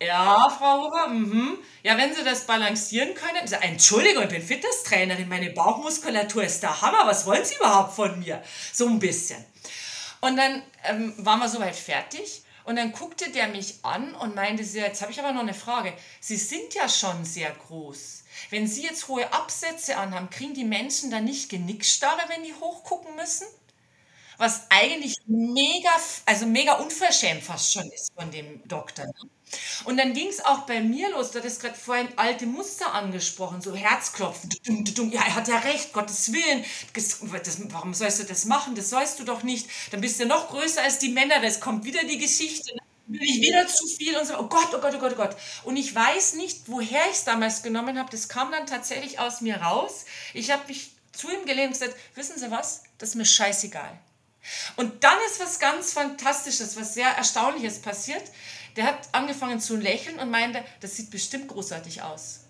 Ja, 0.00 0.48
Frau 0.58 0.86
Huber, 0.86 1.08
mhm. 1.08 1.58
Ja, 1.82 1.96
wenn 1.96 2.14
Sie 2.14 2.24
das 2.24 2.46
balancieren 2.46 3.14
können. 3.14 3.46
So, 3.46 3.56
Entschuldigung, 3.56 4.24
ich 4.24 4.30
bin 4.30 4.42
Fitnesstrainerin, 4.42 5.28
meine 5.28 5.50
Bauchmuskulatur 5.50 6.44
ist 6.44 6.62
der 6.62 6.80
Hammer. 6.80 7.06
Was 7.06 7.26
wollen 7.26 7.44
Sie 7.44 7.54
überhaupt 7.56 7.94
von 7.94 8.18
mir? 8.18 8.42
So 8.72 8.88
ein 8.88 8.98
bisschen. 8.98 9.44
Und 10.20 10.36
dann 10.36 10.62
ähm, 10.84 11.14
waren 11.18 11.40
wir 11.40 11.48
soweit 11.48 11.76
fertig. 11.76 12.41
Und 12.64 12.76
dann 12.76 12.92
guckte 12.92 13.30
der 13.30 13.48
mich 13.48 13.84
an 13.84 14.14
und 14.14 14.34
meinte, 14.34 14.62
jetzt 14.62 15.02
habe 15.02 15.12
ich 15.12 15.18
aber 15.18 15.32
noch 15.32 15.40
eine 15.40 15.54
Frage. 15.54 15.92
Sie 16.20 16.36
sind 16.36 16.74
ja 16.74 16.88
schon 16.88 17.24
sehr 17.24 17.50
groß. 17.50 18.24
Wenn 18.50 18.66
Sie 18.66 18.82
jetzt 18.82 19.08
hohe 19.08 19.32
Absätze 19.32 19.96
anhaben, 19.96 20.30
kriegen 20.30 20.54
die 20.54 20.64
Menschen 20.64 21.10
dann 21.10 21.24
nicht 21.24 21.50
Genickstarre, 21.50 22.22
wenn 22.28 22.44
die 22.44 22.54
hochgucken 22.54 23.14
müssen? 23.16 23.46
Was 24.38 24.66
eigentlich 24.70 25.16
mega, 25.26 25.90
also 26.26 26.46
mega 26.46 26.74
unverschämt 26.74 27.42
fast 27.42 27.72
schon 27.72 27.90
ist 27.90 28.12
von 28.14 28.30
dem 28.30 28.66
Doktor. 28.66 29.04
Ne? 29.04 29.30
Und 29.84 29.96
dann 29.96 30.14
ging 30.14 30.28
es 30.28 30.44
auch 30.44 30.60
bei 30.60 30.80
mir 30.80 31.10
los. 31.10 31.30
Du 31.30 31.38
hattest 31.38 31.60
gerade 31.60 31.74
vorhin 31.74 32.08
alte 32.16 32.46
Muster 32.46 32.92
angesprochen, 32.92 33.60
so 33.60 33.74
Herzklopfen. 33.74 34.50
Ja, 35.10 35.22
er 35.22 35.34
hat 35.34 35.48
ja 35.48 35.58
recht, 35.58 35.92
Gottes 35.92 36.32
Willen. 36.32 36.64
Das, 36.94 37.18
warum 37.70 37.94
sollst 37.94 38.20
du 38.20 38.24
das 38.24 38.44
machen? 38.44 38.74
Das 38.74 38.90
sollst 38.90 39.18
du 39.18 39.24
doch 39.24 39.42
nicht. 39.42 39.68
Dann 39.90 40.00
bist 40.00 40.20
du 40.20 40.26
noch 40.26 40.48
größer 40.48 40.82
als 40.82 40.98
die 40.98 41.10
Männer. 41.10 41.40
Das 41.40 41.60
kommt 41.60 41.84
wieder 41.84 42.04
die 42.04 42.18
Geschichte. 42.18 42.72
Dann 42.74 43.20
will 43.20 43.22
ich 43.22 43.40
wieder 43.40 43.66
zu 43.66 43.86
viel 43.86 44.16
und 44.16 44.26
so. 44.26 44.38
Oh 44.38 44.46
Gott, 44.46 44.68
oh 44.74 44.80
Gott, 44.80 44.94
oh 44.94 44.98
Gott, 44.98 45.12
oh 45.12 45.16
Gott. 45.16 45.36
Und 45.64 45.76
ich 45.76 45.94
weiß 45.94 46.34
nicht, 46.34 46.62
woher 46.66 47.04
ich 47.06 47.16
es 47.16 47.24
damals 47.24 47.62
genommen 47.62 47.98
habe. 47.98 48.10
Das 48.10 48.28
kam 48.28 48.50
dann 48.52 48.66
tatsächlich 48.66 49.18
aus 49.18 49.40
mir 49.40 49.56
raus. 49.56 50.04
Ich 50.34 50.50
habe 50.50 50.66
mich 50.68 50.92
zu 51.12 51.30
ihm 51.30 51.44
gelehnt 51.44 51.74
und 51.74 51.80
gesagt, 51.80 51.96
wissen 52.14 52.38
Sie 52.38 52.50
was? 52.50 52.84
Das 52.98 53.10
ist 53.10 53.14
mir 53.16 53.26
scheißegal. 53.26 53.98
Und 54.76 55.04
dann 55.04 55.18
ist 55.28 55.40
was 55.40 55.58
ganz 55.58 55.92
Fantastisches, 55.92 56.76
was 56.76 56.94
sehr 56.94 57.08
Erstaunliches 57.08 57.80
passiert. 57.80 58.22
Der 58.76 58.84
hat 58.84 59.08
angefangen 59.12 59.60
zu 59.60 59.76
lächeln 59.76 60.18
und 60.18 60.30
meinte, 60.30 60.64
das 60.80 60.96
sieht 60.96 61.10
bestimmt 61.10 61.48
großartig 61.48 62.02
aus. 62.02 62.40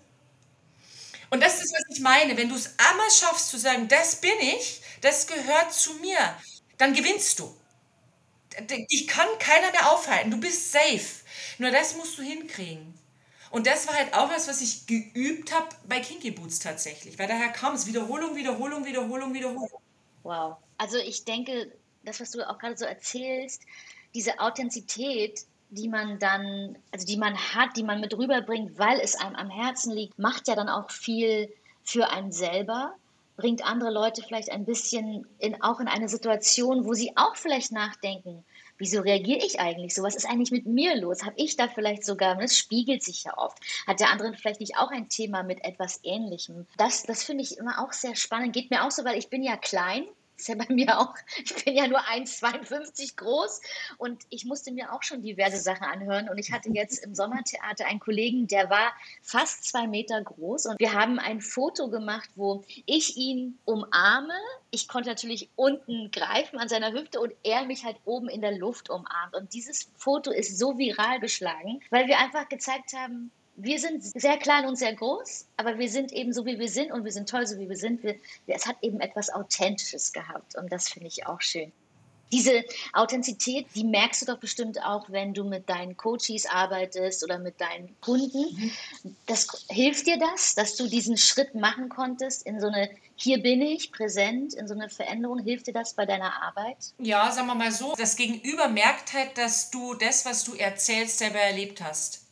Und 1.29 1.41
das 1.41 1.61
ist, 1.61 1.73
was 1.73 1.83
ich 1.89 1.99
meine. 1.99 2.37
Wenn 2.37 2.49
du 2.49 2.55
es 2.55 2.75
einmal 2.77 3.09
schaffst 3.09 3.49
zu 3.49 3.57
sagen, 3.57 3.87
das 3.87 4.17
bin 4.17 4.39
ich, 4.39 4.81
das 5.01 5.25
gehört 5.27 5.73
zu 5.73 5.95
mir, 5.95 6.17
dann 6.77 6.93
gewinnst 6.93 7.39
du. 7.39 7.55
Ich 8.89 9.07
kann 9.07 9.27
keiner 9.39 9.71
mehr 9.71 9.91
aufhalten. 9.91 10.29
Du 10.29 10.37
bist 10.37 10.71
safe. 10.71 11.23
Nur 11.57 11.71
das 11.71 11.95
musst 11.95 12.17
du 12.17 12.21
hinkriegen. 12.21 12.93
Und 13.49 13.67
das 13.67 13.87
war 13.87 13.95
halt 13.95 14.13
auch 14.13 14.29
was, 14.29 14.47
was 14.47 14.61
ich 14.61 14.87
geübt 14.87 15.51
habe 15.51 15.69
bei 15.87 15.99
Kinky 15.99 16.31
Boots 16.31 16.59
tatsächlich. 16.59 17.17
Weil 17.19 17.27
daher 17.27 17.49
kam 17.49 17.75
es 17.75 17.85
Wiederholung, 17.85 18.35
Wiederholung, 18.35 18.85
Wiederholung, 18.85 19.33
Wiederholung. 19.33 19.81
Wow. 20.23 20.57
Also 20.77 20.97
ich 20.97 21.25
denke, 21.25 21.71
das, 22.03 22.19
was 22.19 22.31
du 22.31 22.47
auch 22.47 22.57
gerade 22.57 22.77
so 22.77 22.85
erzählst, 22.85 23.63
diese 24.13 24.39
Authentizität, 24.39 25.45
die 25.73 25.89
man 25.89 26.19
dann, 26.19 26.77
also 26.91 27.05
die 27.05 27.17
man 27.17 27.35
hat, 27.35 27.75
die 27.75 27.83
man 27.83 27.99
mit 27.99 28.17
rüberbringt, 28.17 28.77
weil 28.77 28.99
es 28.99 29.15
einem 29.15 29.35
am 29.35 29.49
Herzen 29.49 29.93
liegt, 29.93 30.17
macht 30.19 30.47
ja 30.47 30.55
dann 30.55 30.69
auch 30.69 30.91
viel 30.91 31.51
für 31.83 32.09
einen 32.09 32.31
selber, 32.31 32.93
bringt 33.35 33.65
andere 33.65 33.91
Leute 33.91 34.21
vielleicht 34.21 34.51
ein 34.51 34.65
bisschen 34.65 35.25
in, 35.39 35.61
auch 35.61 35.79
in 35.79 35.87
eine 35.87 36.07
Situation, 36.07 36.85
wo 36.85 36.93
sie 36.93 37.11
auch 37.15 37.35
vielleicht 37.35 37.71
nachdenken, 37.71 38.45
wieso 38.77 39.01
reagiere 39.01 39.43
ich 39.43 39.59
eigentlich 39.59 39.93
so? 39.93 40.03
Was 40.03 40.15
ist 40.15 40.29
eigentlich 40.29 40.51
mit 40.51 40.65
mir 40.65 40.95
los? 40.95 41.23
Habe 41.23 41.35
ich 41.37 41.55
da 41.55 41.67
vielleicht 41.67 42.05
sogar, 42.05 42.35
das 42.35 42.57
spiegelt 42.57 43.03
sich 43.03 43.23
ja 43.23 43.37
oft, 43.37 43.57
hat 43.87 43.99
der 43.99 44.11
andere 44.11 44.33
vielleicht 44.33 44.59
nicht 44.59 44.77
auch 44.77 44.91
ein 44.91 45.09
Thema 45.09 45.43
mit 45.43 45.63
etwas 45.63 45.99
Ähnlichem? 46.03 46.67
Das, 46.77 47.03
das 47.03 47.23
finde 47.23 47.43
ich 47.43 47.57
immer 47.57 47.83
auch 47.83 47.93
sehr 47.93 48.15
spannend. 48.15 48.53
Geht 48.53 48.69
mir 48.69 48.85
auch 48.85 48.91
so, 48.91 49.03
weil 49.03 49.17
ich 49.17 49.29
bin 49.29 49.43
ja 49.43 49.57
klein 49.57 50.05
ist 50.37 50.47
ja 50.47 50.55
bei 50.55 50.73
mir 50.73 50.99
auch, 50.99 51.13
ich 51.43 51.63
bin 51.63 51.75
ja 51.75 51.87
nur 51.87 51.99
1,52 51.99 53.15
groß 53.15 53.61
und 53.97 54.23
ich 54.29 54.45
musste 54.45 54.71
mir 54.71 54.93
auch 54.93 55.03
schon 55.03 55.21
diverse 55.21 55.57
Sachen 55.57 55.85
anhören. 55.85 56.29
Und 56.29 56.37
ich 56.37 56.51
hatte 56.51 56.69
jetzt 56.69 57.03
im 57.03 57.15
Sommertheater 57.15 57.85
einen 57.85 57.99
Kollegen, 57.99 58.47
der 58.47 58.69
war 58.69 58.93
fast 59.21 59.65
zwei 59.65 59.87
Meter 59.87 60.21
groß 60.21 60.67
und 60.67 60.79
wir 60.79 60.93
haben 60.93 61.19
ein 61.19 61.41
Foto 61.41 61.89
gemacht, 61.89 62.29
wo 62.35 62.63
ich 62.85 63.17
ihn 63.17 63.57
umarme. 63.65 64.33
Ich 64.71 64.87
konnte 64.87 65.09
natürlich 65.09 65.49
unten 65.55 66.11
greifen 66.11 66.59
an 66.59 66.69
seiner 66.69 66.91
Hüfte 66.91 67.19
und 67.19 67.33
er 67.43 67.65
mich 67.65 67.85
halt 67.85 67.97
oben 68.05 68.29
in 68.29 68.41
der 68.41 68.57
Luft 68.57 68.89
umarmt. 68.89 69.35
Und 69.35 69.53
dieses 69.53 69.89
Foto 69.95 70.31
ist 70.31 70.57
so 70.57 70.77
viral 70.77 71.19
geschlagen, 71.19 71.81
weil 71.89 72.07
wir 72.07 72.19
einfach 72.19 72.49
gezeigt 72.49 72.93
haben, 72.93 73.31
wir 73.55 73.79
sind 73.79 74.03
sehr 74.03 74.37
klein 74.37 74.65
und 74.65 74.77
sehr 74.77 74.95
groß, 74.95 75.47
aber 75.57 75.77
wir 75.77 75.89
sind 75.89 76.11
eben 76.11 76.33
so, 76.33 76.45
wie 76.45 76.59
wir 76.59 76.69
sind 76.69 76.91
und 76.91 77.03
wir 77.03 77.11
sind 77.11 77.29
toll, 77.29 77.45
so 77.45 77.57
wie 77.59 77.69
wir 77.69 77.77
sind. 77.77 78.03
Wir, 78.03 78.15
es 78.47 78.65
hat 78.65 78.77
eben 78.81 78.99
etwas 78.99 79.29
Authentisches 79.31 80.11
gehabt 80.11 80.55
und 80.55 80.71
das 80.71 80.89
finde 80.89 81.07
ich 81.07 81.27
auch 81.27 81.41
schön. 81.41 81.71
Diese 82.31 82.63
Authentizität, 82.93 83.67
die 83.75 83.83
merkst 83.83 84.23
du 84.23 84.25
doch 84.25 84.39
bestimmt 84.39 84.83
auch, 84.83 85.07
wenn 85.11 85.35
du 85.35 85.43
mit 85.43 85.69
deinen 85.69 85.95
Coaches 85.95 86.47
arbeitest 86.47 87.23
oder 87.23 87.37
mit 87.37 87.61
deinen 87.61 87.95
Kunden. 88.01 88.71
Das, 89.27 89.47
hilft 89.69 90.07
dir 90.07 90.17
das, 90.17 90.55
dass 90.55 90.75
du 90.75 90.87
diesen 90.87 91.15
Schritt 91.15 91.53
machen 91.53 91.89
konntest 91.89 92.47
in 92.47 92.59
so 92.59 92.67
eine 92.67 92.89
hier 93.15 93.41
bin 93.41 93.61
ich 93.61 93.91
präsent, 93.91 94.55
in 94.55 94.67
so 94.67 94.73
eine 94.73 94.89
Veränderung? 94.89 95.37
Hilft 95.37 95.67
dir 95.67 95.73
das 95.73 95.93
bei 95.93 96.07
deiner 96.07 96.41
Arbeit? 96.41 96.77
Ja, 96.97 97.31
sagen 97.31 97.45
wir 97.47 97.55
mal 97.55 97.71
so, 97.71 97.93
das 97.95 98.15
Gegenüber 98.15 98.67
merkt 98.67 99.13
halt, 99.13 99.37
dass 99.37 99.69
du 99.69 99.93
das, 99.93 100.25
was 100.25 100.43
du 100.43 100.55
erzählst, 100.55 101.19
selber 101.19 101.39
erlebt 101.39 101.81
hast. 101.81 102.22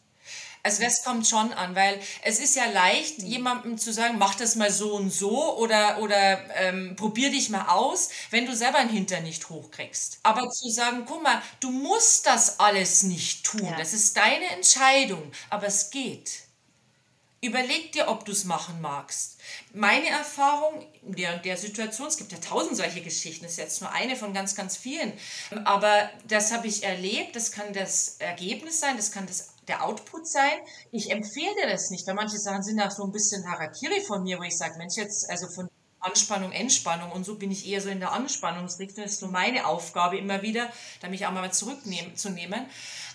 Also 0.63 0.83
das 0.83 1.03
kommt 1.03 1.27
schon 1.27 1.53
an, 1.53 1.75
weil 1.75 1.99
es 2.23 2.39
ist 2.39 2.55
ja 2.55 2.65
leicht, 2.65 3.19
mhm. 3.19 3.27
jemandem 3.27 3.77
zu 3.77 3.91
sagen, 3.91 4.17
mach 4.17 4.35
das 4.35 4.55
mal 4.55 4.71
so 4.71 4.95
und 4.95 5.09
so 5.09 5.57
oder, 5.57 5.99
oder 5.99 6.39
ähm, 6.55 6.95
probier 6.95 7.31
dich 7.31 7.49
mal 7.49 7.67
aus, 7.67 8.09
wenn 8.29 8.45
du 8.45 8.55
selber 8.55 8.77
einen 8.77 8.89
Hintern 8.89 9.23
nicht 9.23 9.49
hochkriegst. 9.49 10.19
Aber 10.23 10.49
zu 10.49 10.69
sagen, 10.69 11.03
guck 11.07 11.23
mal, 11.23 11.41
du 11.59 11.71
musst 11.71 12.27
das 12.27 12.59
alles 12.59 13.03
nicht 13.03 13.45
tun, 13.45 13.65
ja. 13.65 13.77
das 13.77 13.93
ist 13.93 14.17
deine 14.17 14.45
Entscheidung, 14.51 15.31
aber 15.49 15.67
es 15.67 15.89
geht. 15.89 16.43
Überleg 17.43 17.91
dir, 17.93 18.07
ob 18.07 18.23
du 18.25 18.31
es 18.31 18.43
machen 18.43 18.81
magst. 18.81 19.39
Meine 19.73 20.09
Erfahrung 20.09 20.85
in 21.01 21.15
der, 21.15 21.39
der 21.39 21.57
Situation, 21.57 22.07
es 22.07 22.17
gibt 22.17 22.31
ja 22.31 22.37
tausend 22.37 22.77
solche 22.77 23.01
Geschichten, 23.01 23.45
das 23.45 23.53
ist 23.53 23.57
jetzt 23.57 23.81
nur 23.81 23.91
eine 23.91 24.15
von 24.15 24.31
ganz, 24.31 24.53
ganz 24.53 24.77
vielen, 24.77 25.11
aber 25.65 26.07
das 26.27 26.51
habe 26.51 26.67
ich 26.67 26.83
erlebt, 26.83 27.35
das 27.35 27.51
kann 27.51 27.73
das 27.73 28.17
Ergebnis 28.19 28.79
sein, 28.79 28.95
das 28.95 29.11
kann 29.11 29.25
das 29.25 29.53
der 29.71 29.83
Output 29.85 30.27
sein. 30.27 30.59
Ich 30.91 31.11
empfehle 31.11 31.55
dir 31.55 31.69
das 31.69 31.89
nicht, 31.89 32.05
weil 32.07 32.13
manche 32.13 32.37
Sachen 32.37 32.61
sind 32.61 32.79
auch 32.81 32.91
so 32.91 33.03
ein 33.03 33.11
bisschen 33.11 33.49
Harakiri 33.49 34.01
von 34.01 34.23
mir, 34.23 34.37
wo 34.37 34.43
ich 34.43 34.57
sage, 34.57 34.77
Mensch, 34.77 34.97
jetzt, 34.97 35.29
also 35.29 35.47
von 35.47 35.69
Anspannung, 36.01 36.51
Entspannung 36.51 37.11
und 37.11 37.25
so 37.25 37.35
bin 37.35 37.51
ich 37.51 37.67
eher 37.67 37.79
so 37.79 37.89
in 37.89 37.99
der 37.99 38.11
Anspannungsrichtung. 38.11 39.03
Das 39.03 39.13
ist 39.13 39.21
nur 39.21 39.31
meine 39.31 39.67
Aufgabe 39.67 40.17
immer 40.17 40.41
wieder, 40.41 40.69
da 40.99 41.07
mich 41.07 41.25
auch 41.25 41.31
mal 41.31 41.53
zurückzunehmen. 41.53 42.65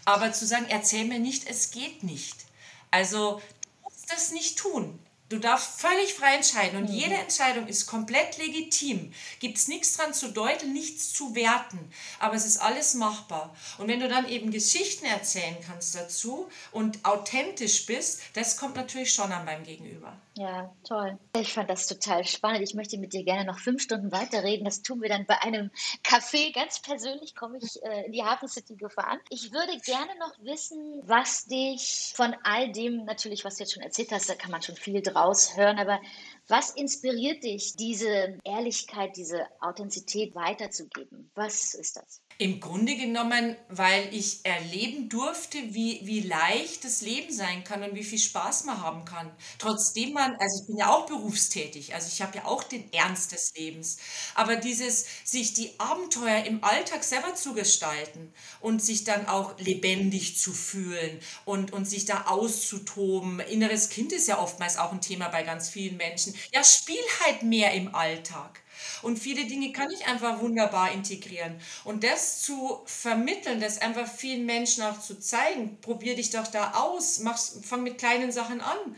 Aber 0.04 0.32
zu 0.32 0.46
sagen, 0.46 0.66
erzähl 0.68 1.04
mir 1.04 1.18
nicht, 1.18 1.48
es 1.48 1.72
geht 1.72 2.04
nicht. 2.04 2.46
Also, 2.90 3.42
du 3.62 3.70
musst 3.82 4.10
das 4.10 4.32
nicht 4.32 4.58
tun. 4.58 4.98
Du 5.28 5.40
darfst 5.40 5.80
völlig 5.80 6.14
frei 6.14 6.36
entscheiden 6.36 6.78
und 6.78 6.88
mhm. 6.88 6.96
jede 6.96 7.14
Entscheidung 7.14 7.66
ist 7.66 7.86
komplett 7.86 8.38
legitim. 8.38 9.12
Gibt 9.40 9.58
es 9.58 9.66
nichts 9.66 9.96
dran 9.96 10.14
zu 10.14 10.30
deuten, 10.30 10.72
nichts 10.72 11.12
zu 11.12 11.34
werten, 11.34 11.90
aber 12.20 12.36
es 12.36 12.46
ist 12.46 12.58
alles 12.58 12.94
machbar. 12.94 13.54
Und 13.78 13.88
wenn 13.88 13.98
du 13.98 14.08
dann 14.08 14.28
eben 14.28 14.52
Geschichten 14.52 15.04
erzählen 15.04 15.56
kannst 15.66 15.96
dazu 15.96 16.48
und 16.70 17.04
authentisch 17.04 17.86
bist, 17.86 18.20
das 18.34 18.56
kommt 18.56 18.76
natürlich 18.76 19.12
schon 19.12 19.32
an 19.32 19.44
beim 19.44 19.64
Gegenüber. 19.64 20.16
Ja, 20.38 20.70
toll. 20.86 21.18
Ich 21.34 21.54
fand 21.54 21.70
das 21.70 21.86
total 21.86 22.22
spannend. 22.24 22.60
Ich 22.60 22.74
möchte 22.74 22.98
mit 22.98 23.14
dir 23.14 23.24
gerne 23.24 23.46
noch 23.46 23.58
fünf 23.58 23.80
Stunden 23.80 24.12
weiterreden. 24.12 24.66
Das 24.66 24.82
tun 24.82 25.00
wir 25.00 25.08
dann 25.08 25.24
bei 25.24 25.40
einem 25.42 25.70
Café. 26.04 26.52
Ganz 26.52 26.82
persönlich 26.82 27.34
komme 27.34 27.56
ich 27.56 27.82
äh, 27.82 28.04
in 28.04 28.12
die 28.12 28.22
Hafen 28.22 28.46
City 28.46 28.76
gefahren. 28.76 29.18
Ich 29.30 29.50
würde 29.50 29.78
gerne 29.78 30.14
noch 30.18 30.34
wissen, 30.44 31.00
was 31.06 31.46
dich 31.46 32.12
von 32.14 32.36
all 32.42 32.70
dem, 32.70 33.06
natürlich, 33.06 33.46
was 33.46 33.56
du 33.56 33.62
jetzt 33.62 33.72
schon 33.72 33.82
erzählt 33.82 34.12
hast, 34.12 34.28
da 34.28 34.34
kann 34.34 34.50
man 34.50 34.60
schon 34.60 34.76
viel 34.76 35.00
draus 35.00 35.56
hören, 35.56 35.78
aber 35.78 36.02
was 36.48 36.70
inspiriert 36.70 37.42
dich, 37.42 37.74
diese 37.76 38.36
Ehrlichkeit, 38.44 39.16
diese 39.16 39.46
Authentizität 39.60 40.34
weiterzugeben? 40.34 41.30
Was 41.34 41.72
ist 41.72 41.96
das? 41.96 42.20
Im 42.38 42.60
Grunde 42.60 42.96
genommen, 42.96 43.56
weil 43.70 44.12
ich 44.12 44.40
erleben 44.44 45.08
durfte, 45.08 45.56
wie, 45.72 46.00
wie 46.04 46.20
leicht 46.20 46.84
das 46.84 47.00
Leben 47.00 47.32
sein 47.32 47.64
kann 47.64 47.82
und 47.82 47.94
wie 47.94 48.04
viel 48.04 48.18
Spaß 48.18 48.64
man 48.64 48.82
haben 48.82 49.06
kann. 49.06 49.30
Trotzdem 49.58 50.12
man, 50.12 50.36
also 50.36 50.60
ich 50.60 50.66
bin 50.66 50.76
ja 50.76 50.92
auch 50.92 51.06
berufstätig, 51.06 51.94
also 51.94 52.08
ich 52.12 52.20
habe 52.20 52.36
ja 52.36 52.44
auch 52.44 52.62
den 52.62 52.92
Ernst 52.92 53.32
des 53.32 53.54
Lebens. 53.56 53.96
Aber 54.34 54.56
dieses, 54.56 55.06
sich 55.24 55.54
die 55.54 55.80
Abenteuer 55.80 56.44
im 56.44 56.62
Alltag 56.62 57.04
selber 57.04 57.34
zu 57.34 57.54
gestalten 57.54 58.32
und 58.60 58.82
sich 58.82 59.04
dann 59.04 59.26
auch 59.26 59.58
lebendig 59.58 60.36
zu 60.38 60.52
fühlen 60.52 61.18
und, 61.46 61.72
und 61.72 61.86
sich 61.86 62.04
da 62.04 62.26
auszutoben. 62.26 63.40
Inneres 63.40 63.88
Kind 63.88 64.12
ist 64.12 64.28
ja 64.28 64.38
oftmals 64.38 64.76
auch 64.76 64.92
ein 64.92 65.00
Thema 65.00 65.28
bei 65.28 65.42
ganz 65.42 65.70
vielen 65.70 65.96
Menschen. 65.96 66.34
Ja, 66.52 66.62
spiel 66.62 66.96
halt 67.24 67.42
mehr 67.42 67.72
im 67.72 67.94
Alltag. 67.94 68.60
Und 69.06 69.20
viele 69.20 69.44
Dinge 69.44 69.70
kann 69.70 69.88
ich 69.92 70.04
einfach 70.08 70.40
wunderbar 70.40 70.90
integrieren. 70.90 71.60
Und 71.84 72.02
das 72.02 72.42
zu 72.42 72.80
vermitteln, 72.86 73.60
das 73.60 73.80
einfach 73.80 74.08
vielen 74.08 74.44
Menschen 74.46 74.82
auch 74.82 75.00
zu 75.00 75.20
zeigen, 75.20 75.80
probier 75.80 76.16
dich 76.16 76.30
doch 76.30 76.48
da 76.48 76.72
aus, 76.72 77.20
mach's, 77.20 77.60
fang 77.62 77.84
mit 77.84 77.98
kleinen 77.98 78.32
Sachen 78.32 78.60
an. 78.60 78.96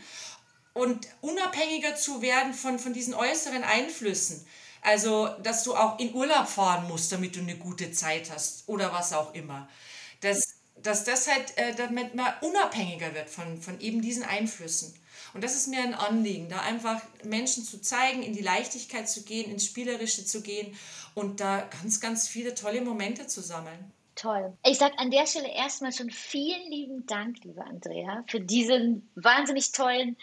Und 0.73 1.07
unabhängiger 1.21 1.95
zu 1.95 2.23
werden 2.23 2.55
von, 2.55 2.79
von 2.79 2.91
diesen 2.91 3.13
äußeren 3.13 3.63
Einflüssen. 3.63 4.43
Also, 4.81 5.27
dass 5.43 5.63
du 5.63 5.75
auch 5.75 5.99
in 5.99 6.11
Urlaub 6.15 6.47
fahren 6.47 6.87
musst, 6.87 7.11
damit 7.11 7.35
du 7.35 7.41
eine 7.41 7.57
gute 7.57 7.91
Zeit 7.91 8.31
hast 8.31 8.63
oder 8.65 8.91
was 8.91 9.13
auch 9.13 9.35
immer. 9.35 9.69
Das, 10.21 10.55
dass 10.81 11.03
das 11.03 11.27
halt, 11.27 11.55
äh, 11.55 11.75
damit 11.75 12.15
man 12.15 12.33
unabhängiger 12.41 13.13
wird 13.13 13.29
von, 13.29 13.61
von 13.61 13.79
eben 13.79 14.01
diesen 14.01 14.23
Einflüssen. 14.23 14.91
Und 15.33 15.43
das 15.43 15.55
ist 15.55 15.67
mir 15.67 15.81
ein 15.81 15.93
Anliegen, 15.93 16.49
da 16.49 16.61
einfach 16.61 17.01
Menschen 17.23 17.63
zu 17.63 17.81
zeigen, 17.81 18.23
in 18.23 18.33
die 18.33 18.41
Leichtigkeit 18.41 19.09
zu 19.09 19.23
gehen, 19.23 19.51
ins 19.51 19.65
Spielerische 19.65 20.25
zu 20.25 20.41
gehen 20.41 20.75
und 21.15 21.39
da 21.39 21.61
ganz, 21.81 21.99
ganz 21.99 22.27
viele 22.27 22.55
tolle 22.55 22.81
Momente 22.81 23.27
zu 23.27 23.41
sammeln. 23.41 23.91
Toll. 24.15 24.57
Ich 24.65 24.77
sage 24.77 24.99
an 24.99 25.11
der 25.11 25.25
Stelle 25.25 25.49
erstmal 25.49 25.93
schon 25.93 26.09
vielen 26.09 26.69
lieben 26.69 27.05
Dank, 27.05 27.37
liebe 27.45 27.63
Andrea, 27.63 28.25
für 28.27 28.41
diesen 28.41 29.09
wahnsinnig 29.15 29.71
tollen, 29.71 30.17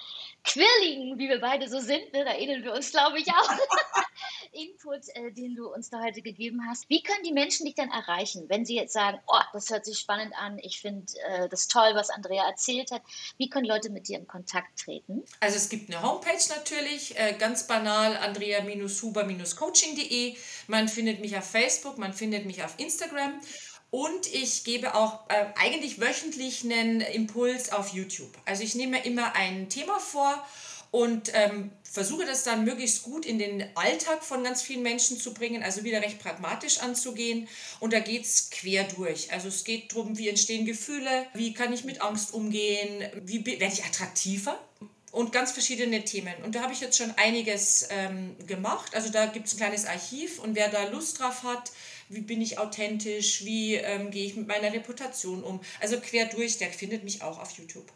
quirligen, 0.46 1.18
wie 1.18 1.28
wir 1.28 1.40
beide 1.40 1.68
so 1.68 1.80
sind. 1.80 2.10
Ne? 2.12 2.24
Da 2.24 2.34
ähneln 2.34 2.62
wir 2.64 2.72
uns, 2.72 2.92
glaube 2.92 3.18
ich, 3.18 3.26
auch. 3.28 3.50
Input, 4.52 5.08
äh, 5.14 5.32
den 5.32 5.54
du 5.54 5.68
uns 5.68 5.90
da 5.90 6.02
heute 6.02 6.22
gegeben 6.22 6.62
hast. 6.66 6.88
Wie 6.88 7.02
können 7.02 7.22
die 7.24 7.32
Menschen 7.32 7.66
dich 7.66 7.74
denn 7.74 7.90
erreichen, 7.90 8.46
wenn 8.48 8.64
sie 8.64 8.76
jetzt 8.76 8.94
sagen, 8.94 9.18
oh, 9.26 9.38
das 9.52 9.68
hört 9.70 9.84
sich 9.84 9.98
spannend 9.98 10.32
an, 10.38 10.58
ich 10.58 10.80
finde 10.80 11.04
äh, 11.28 11.46
das 11.48 11.66
toll, 11.68 11.90
was 11.94 12.10
Andrea 12.10 12.48
erzählt 12.48 12.90
hat. 12.90 13.02
Wie 13.36 13.50
können 13.50 13.66
Leute 13.66 13.90
mit 13.90 14.08
dir 14.08 14.18
in 14.18 14.26
Kontakt 14.26 14.78
treten? 14.78 15.22
Also 15.40 15.56
es 15.56 15.68
gibt 15.68 15.92
eine 15.92 16.02
Homepage 16.02 16.42
natürlich, 16.56 17.18
äh, 17.18 17.34
ganz 17.38 17.66
banal, 17.66 18.16
andrea-huber-coaching.de. 18.16 20.36
Man 20.68 20.88
findet 20.88 21.20
mich 21.20 21.36
auf 21.36 21.50
Facebook, 21.50 21.98
man 21.98 22.14
findet 22.14 22.46
mich 22.46 22.64
auf 22.64 22.78
Instagram. 22.78 23.38
Und 23.96 24.30
ich 24.30 24.64
gebe 24.64 24.94
auch 24.94 25.20
äh, 25.30 25.46
eigentlich 25.56 25.98
wöchentlich 25.98 26.64
einen 26.64 27.00
Impuls 27.00 27.72
auf 27.72 27.94
YouTube. 27.94 28.28
Also 28.44 28.62
ich 28.62 28.74
nehme 28.74 29.02
immer 29.02 29.34
ein 29.34 29.70
Thema 29.70 29.98
vor 30.00 30.46
und 30.90 31.32
ähm, 31.32 31.70
versuche 31.90 32.26
das 32.26 32.44
dann 32.44 32.66
möglichst 32.66 33.04
gut 33.04 33.24
in 33.24 33.38
den 33.38 33.64
Alltag 33.74 34.22
von 34.22 34.44
ganz 34.44 34.60
vielen 34.60 34.82
Menschen 34.82 35.18
zu 35.18 35.32
bringen, 35.32 35.62
also 35.62 35.82
wieder 35.82 36.02
recht 36.02 36.18
pragmatisch 36.18 36.80
anzugehen. 36.80 37.48
Und 37.80 37.94
da 37.94 38.00
geht 38.00 38.26
es 38.26 38.50
quer 38.50 38.84
durch. 38.84 39.32
Also 39.32 39.48
es 39.48 39.64
geht 39.64 39.92
darum, 39.92 40.18
wie 40.18 40.28
entstehen 40.28 40.66
Gefühle, 40.66 41.26
wie 41.32 41.54
kann 41.54 41.72
ich 41.72 41.84
mit 41.84 42.02
Angst 42.02 42.34
umgehen, 42.34 43.02
wie 43.24 43.46
werde 43.46 43.72
ich 43.72 43.82
attraktiver 43.82 44.60
und 45.10 45.32
ganz 45.32 45.52
verschiedene 45.52 46.04
Themen. 46.04 46.34
Und 46.44 46.54
da 46.54 46.60
habe 46.60 46.74
ich 46.74 46.80
jetzt 46.82 46.98
schon 46.98 47.10
einiges 47.16 47.88
ähm, 47.88 48.36
gemacht. 48.46 48.94
Also 48.94 49.08
da 49.08 49.24
gibt 49.24 49.46
es 49.46 49.54
ein 49.54 49.56
kleines 49.56 49.86
Archiv 49.86 50.38
und 50.38 50.54
wer 50.54 50.68
da 50.68 50.84
Lust 50.88 51.18
drauf 51.18 51.42
hat, 51.42 51.72
wie 52.08 52.20
bin 52.20 52.40
ich 52.40 52.58
authentisch, 52.58 53.44
wie 53.44 53.74
ähm, 53.74 54.10
gehe 54.10 54.26
ich 54.26 54.36
mit 54.36 54.46
meiner 54.46 54.72
Reputation 54.72 55.42
um. 55.42 55.60
Also 55.80 55.98
quer 56.00 56.26
durch, 56.26 56.58
der 56.58 56.70
findet 56.70 57.04
mich 57.04 57.22
auch 57.22 57.40
auf 57.40 57.52
YouTube. 57.58 57.86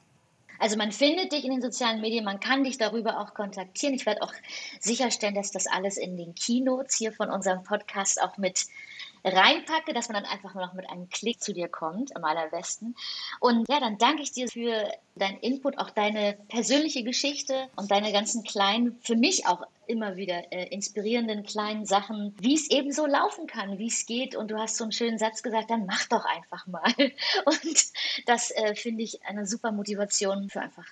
Also 0.58 0.76
man 0.76 0.92
findet 0.92 1.32
dich 1.32 1.44
in 1.44 1.52
den 1.52 1.62
sozialen 1.62 2.02
Medien, 2.02 2.22
man 2.22 2.38
kann 2.38 2.64
dich 2.64 2.76
darüber 2.76 3.18
auch 3.18 3.32
kontaktieren. 3.32 3.94
Ich 3.94 4.04
werde 4.04 4.20
auch 4.22 4.34
sicherstellen, 4.78 5.34
dass 5.34 5.52
das 5.52 5.66
alles 5.66 5.96
in 5.96 6.18
den 6.18 6.34
Keynotes 6.34 6.98
hier 6.98 7.12
von 7.12 7.30
unserem 7.30 7.62
Podcast 7.64 8.20
auch 8.20 8.36
mit 8.36 8.66
reinpacke, 9.24 9.92
dass 9.92 10.08
man 10.08 10.22
dann 10.22 10.32
einfach 10.32 10.54
nur 10.54 10.64
noch 10.64 10.74
mit 10.74 10.88
einem 10.88 11.08
Klick 11.08 11.42
zu 11.42 11.52
dir 11.52 11.68
kommt, 11.68 12.14
am 12.16 12.24
allerbesten. 12.24 12.96
Und 13.40 13.68
ja, 13.68 13.80
dann 13.80 13.98
danke 13.98 14.22
ich 14.22 14.32
dir 14.32 14.48
für 14.48 14.90
deinen 15.16 15.38
Input, 15.38 15.78
auch 15.78 15.90
deine 15.90 16.34
persönliche 16.48 17.02
Geschichte 17.02 17.68
und 17.76 17.90
deine 17.90 18.12
ganzen 18.12 18.42
kleinen, 18.42 18.98
für 19.02 19.16
mich 19.16 19.46
auch 19.46 19.62
immer 19.86 20.16
wieder 20.16 20.52
äh, 20.52 20.68
inspirierenden 20.68 21.42
kleinen 21.42 21.84
Sachen, 21.84 22.34
wie 22.40 22.54
es 22.54 22.70
eben 22.70 22.92
so 22.92 23.06
laufen 23.06 23.46
kann, 23.46 23.78
wie 23.78 23.88
es 23.88 24.06
geht. 24.06 24.36
Und 24.36 24.50
du 24.50 24.58
hast 24.58 24.76
so 24.76 24.84
einen 24.84 24.92
schönen 24.92 25.18
Satz 25.18 25.42
gesagt, 25.42 25.70
dann 25.70 25.86
mach 25.86 26.06
doch 26.06 26.24
einfach 26.24 26.66
mal. 26.66 26.94
Und 27.44 27.92
das 28.26 28.50
äh, 28.52 28.74
finde 28.74 29.02
ich 29.02 29.24
eine 29.24 29.46
super 29.46 29.72
Motivation 29.72 30.48
für 30.48 30.60
einfach 30.60 30.86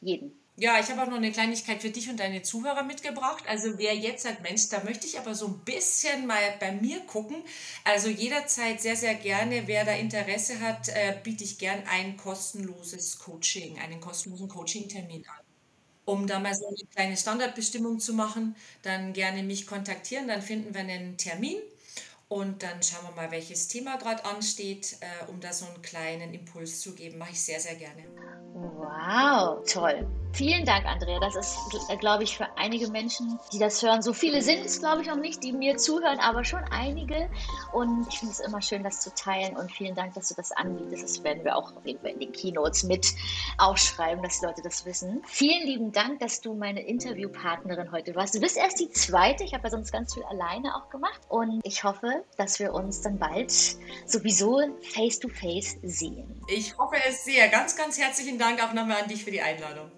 jeden. 0.00 0.41
Ja, 0.56 0.78
ich 0.78 0.90
habe 0.90 1.02
auch 1.02 1.06
noch 1.08 1.16
eine 1.16 1.32
Kleinigkeit 1.32 1.80
für 1.80 1.88
dich 1.90 2.10
und 2.10 2.20
deine 2.20 2.42
Zuhörer 2.42 2.82
mitgebracht. 2.82 3.42
Also 3.48 3.78
wer 3.78 3.94
jetzt 3.96 4.22
sagt, 4.24 4.42
Mensch, 4.42 4.68
da 4.68 4.84
möchte 4.84 5.06
ich 5.06 5.18
aber 5.18 5.34
so 5.34 5.46
ein 5.48 5.60
bisschen 5.64 6.26
mal 6.26 6.42
bei 6.60 6.72
mir 6.72 7.00
gucken. 7.06 7.42
Also 7.84 8.08
jederzeit 8.10 8.80
sehr, 8.82 8.94
sehr 8.96 9.14
gerne, 9.14 9.66
wer 9.66 9.84
da 9.86 9.92
Interesse 9.92 10.60
hat, 10.60 10.88
äh, 10.88 11.16
biete 11.22 11.42
ich 11.44 11.58
gern 11.58 11.82
ein 11.88 12.16
kostenloses 12.18 13.18
Coaching, 13.18 13.78
einen 13.78 14.00
kostenlosen 14.00 14.48
Coaching-Termin 14.48 15.24
an. 15.26 15.44
Um 16.06 16.26
da 16.26 16.40
mal 16.40 16.54
so 16.54 16.66
eine 16.68 16.76
kleine 16.94 17.16
Standardbestimmung 17.16 18.00
zu 18.00 18.14
machen, 18.14 18.56
dann 18.82 19.12
gerne 19.14 19.42
mich 19.44 19.66
kontaktieren, 19.66 20.28
dann 20.28 20.42
finden 20.42 20.74
wir 20.74 20.80
einen 20.82 21.16
Termin 21.18 21.56
und 22.32 22.62
dann 22.62 22.82
schauen 22.82 23.04
wir 23.04 23.14
mal, 23.14 23.30
welches 23.30 23.68
Thema 23.68 23.98
gerade 23.98 24.24
ansteht, 24.24 24.96
äh, 25.00 25.30
um 25.30 25.38
da 25.40 25.52
so 25.52 25.66
einen 25.66 25.82
kleinen 25.82 26.32
Impuls 26.32 26.80
zu 26.80 26.94
geben. 26.94 27.18
Mache 27.18 27.32
ich 27.32 27.42
sehr, 27.42 27.60
sehr 27.60 27.74
gerne. 27.74 28.04
Wow, 28.54 29.62
toll. 29.70 30.06
Vielen 30.34 30.64
Dank, 30.64 30.86
Andrea. 30.86 31.20
Das 31.20 31.36
ist, 31.36 31.58
glaube 32.00 32.24
ich, 32.24 32.36
für 32.36 32.46
einige 32.56 32.88
Menschen, 32.88 33.38
die 33.52 33.58
das 33.58 33.82
hören. 33.82 34.00
So 34.00 34.14
viele 34.14 34.40
sind 34.40 34.64
es, 34.64 34.80
glaube 34.80 35.02
ich, 35.02 35.08
noch 35.08 35.16
nicht, 35.16 35.42
die 35.42 35.52
mir 35.52 35.76
zuhören, 35.76 36.18
aber 36.20 36.42
schon 36.42 36.62
einige. 36.70 37.28
Und 37.72 38.06
ich 38.08 38.18
finde 38.18 38.32
es 38.32 38.40
immer 38.40 38.62
schön, 38.62 38.82
das 38.82 39.00
zu 39.00 39.14
teilen. 39.14 39.56
Und 39.56 39.70
vielen 39.70 39.94
Dank, 39.94 40.14
dass 40.14 40.28
du 40.28 40.34
das 40.34 40.52
anbietest. 40.52 41.02
Das 41.02 41.24
werden 41.24 41.44
wir 41.44 41.54
auch 41.54 41.72
in 41.84 41.98
den 42.18 42.32
Keynotes 42.32 42.82
mit 42.84 43.12
aufschreiben, 43.58 44.22
dass 44.22 44.40
die 44.40 44.46
Leute 44.46 44.62
das 44.62 44.86
wissen. 44.86 45.22
Vielen 45.26 45.66
lieben 45.66 45.92
Dank, 45.92 46.20
dass 46.20 46.40
du 46.40 46.54
meine 46.54 46.80
Interviewpartnerin 46.80 47.92
heute 47.92 48.14
warst. 48.14 48.34
Du 48.34 48.40
bist 48.40 48.56
erst 48.56 48.80
die 48.80 48.90
zweite. 48.90 49.44
Ich 49.44 49.52
habe 49.52 49.64
ja 49.64 49.70
sonst 49.70 49.92
ganz 49.92 50.14
viel 50.14 50.24
alleine 50.24 50.76
auch 50.76 50.88
gemacht. 50.88 51.20
Und 51.28 51.60
ich 51.64 51.84
hoffe, 52.22 52.36
dass 52.36 52.58
wir 52.58 52.72
uns 52.72 53.00
dann 53.00 53.18
bald 53.18 53.52
sowieso 54.06 54.60
face 54.80 55.18
to 55.18 55.28
face 55.28 55.76
sehen. 55.82 56.40
Ich 56.48 56.76
hoffe 56.78 56.96
es 57.08 57.24
sehr. 57.24 57.48
Ganz, 57.48 57.76
ganz 57.76 57.98
herzlichen 57.98 58.38
Dank 58.38 58.62
auch 58.62 58.72
nochmal 58.72 59.02
an 59.02 59.08
dich 59.08 59.24
für 59.24 59.30
die 59.30 59.40
Einladung. 59.40 59.90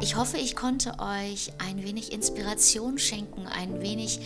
Ich 0.00 0.16
hoffe, 0.16 0.36
ich 0.36 0.54
konnte 0.54 0.98
euch 0.98 1.52
ein 1.58 1.82
wenig 1.82 2.12
Inspiration 2.12 2.98
schenken, 2.98 3.46
ein 3.46 3.80
wenig 3.80 4.20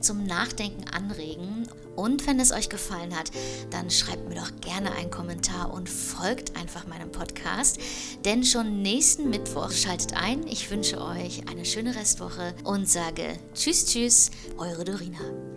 zum 0.00 0.24
Nachdenken 0.24 0.84
anregen. 0.90 1.66
Und 1.96 2.26
wenn 2.26 2.40
es 2.40 2.52
euch 2.52 2.68
gefallen 2.68 3.16
hat, 3.16 3.30
dann 3.70 3.90
schreibt 3.90 4.28
mir 4.28 4.36
doch 4.36 4.50
gerne 4.60 4.92
einen 4.92 5.10
Kommentar 5.10 5.72
und 5.72 5.88
folgt 5.88 6.56
einfach 6.56 6.86
meinem 6.86 7.10
Podcast. 7.10 7.78
Denn 8.24 8.44
schon 8.44 8.82
nächsten 8.82 9.30
Mittwoch 9.30 9.70
schaltet 9.70 10.14
ein. 10.14 10.46
Ich 10.46 10.70
wünsche 10.70 11.00
euch 11.00 11.48
eine 11.48 11.64
schöne 11.64 11.94
Restwoche 11.94 12.54
und 12.64 12.88
sage 12.88 13.38
Tschüss, 13.54 13.86
Tschüss, 13.86 14.30
eure 14.58 14.84
Dorina. 14.84 15.53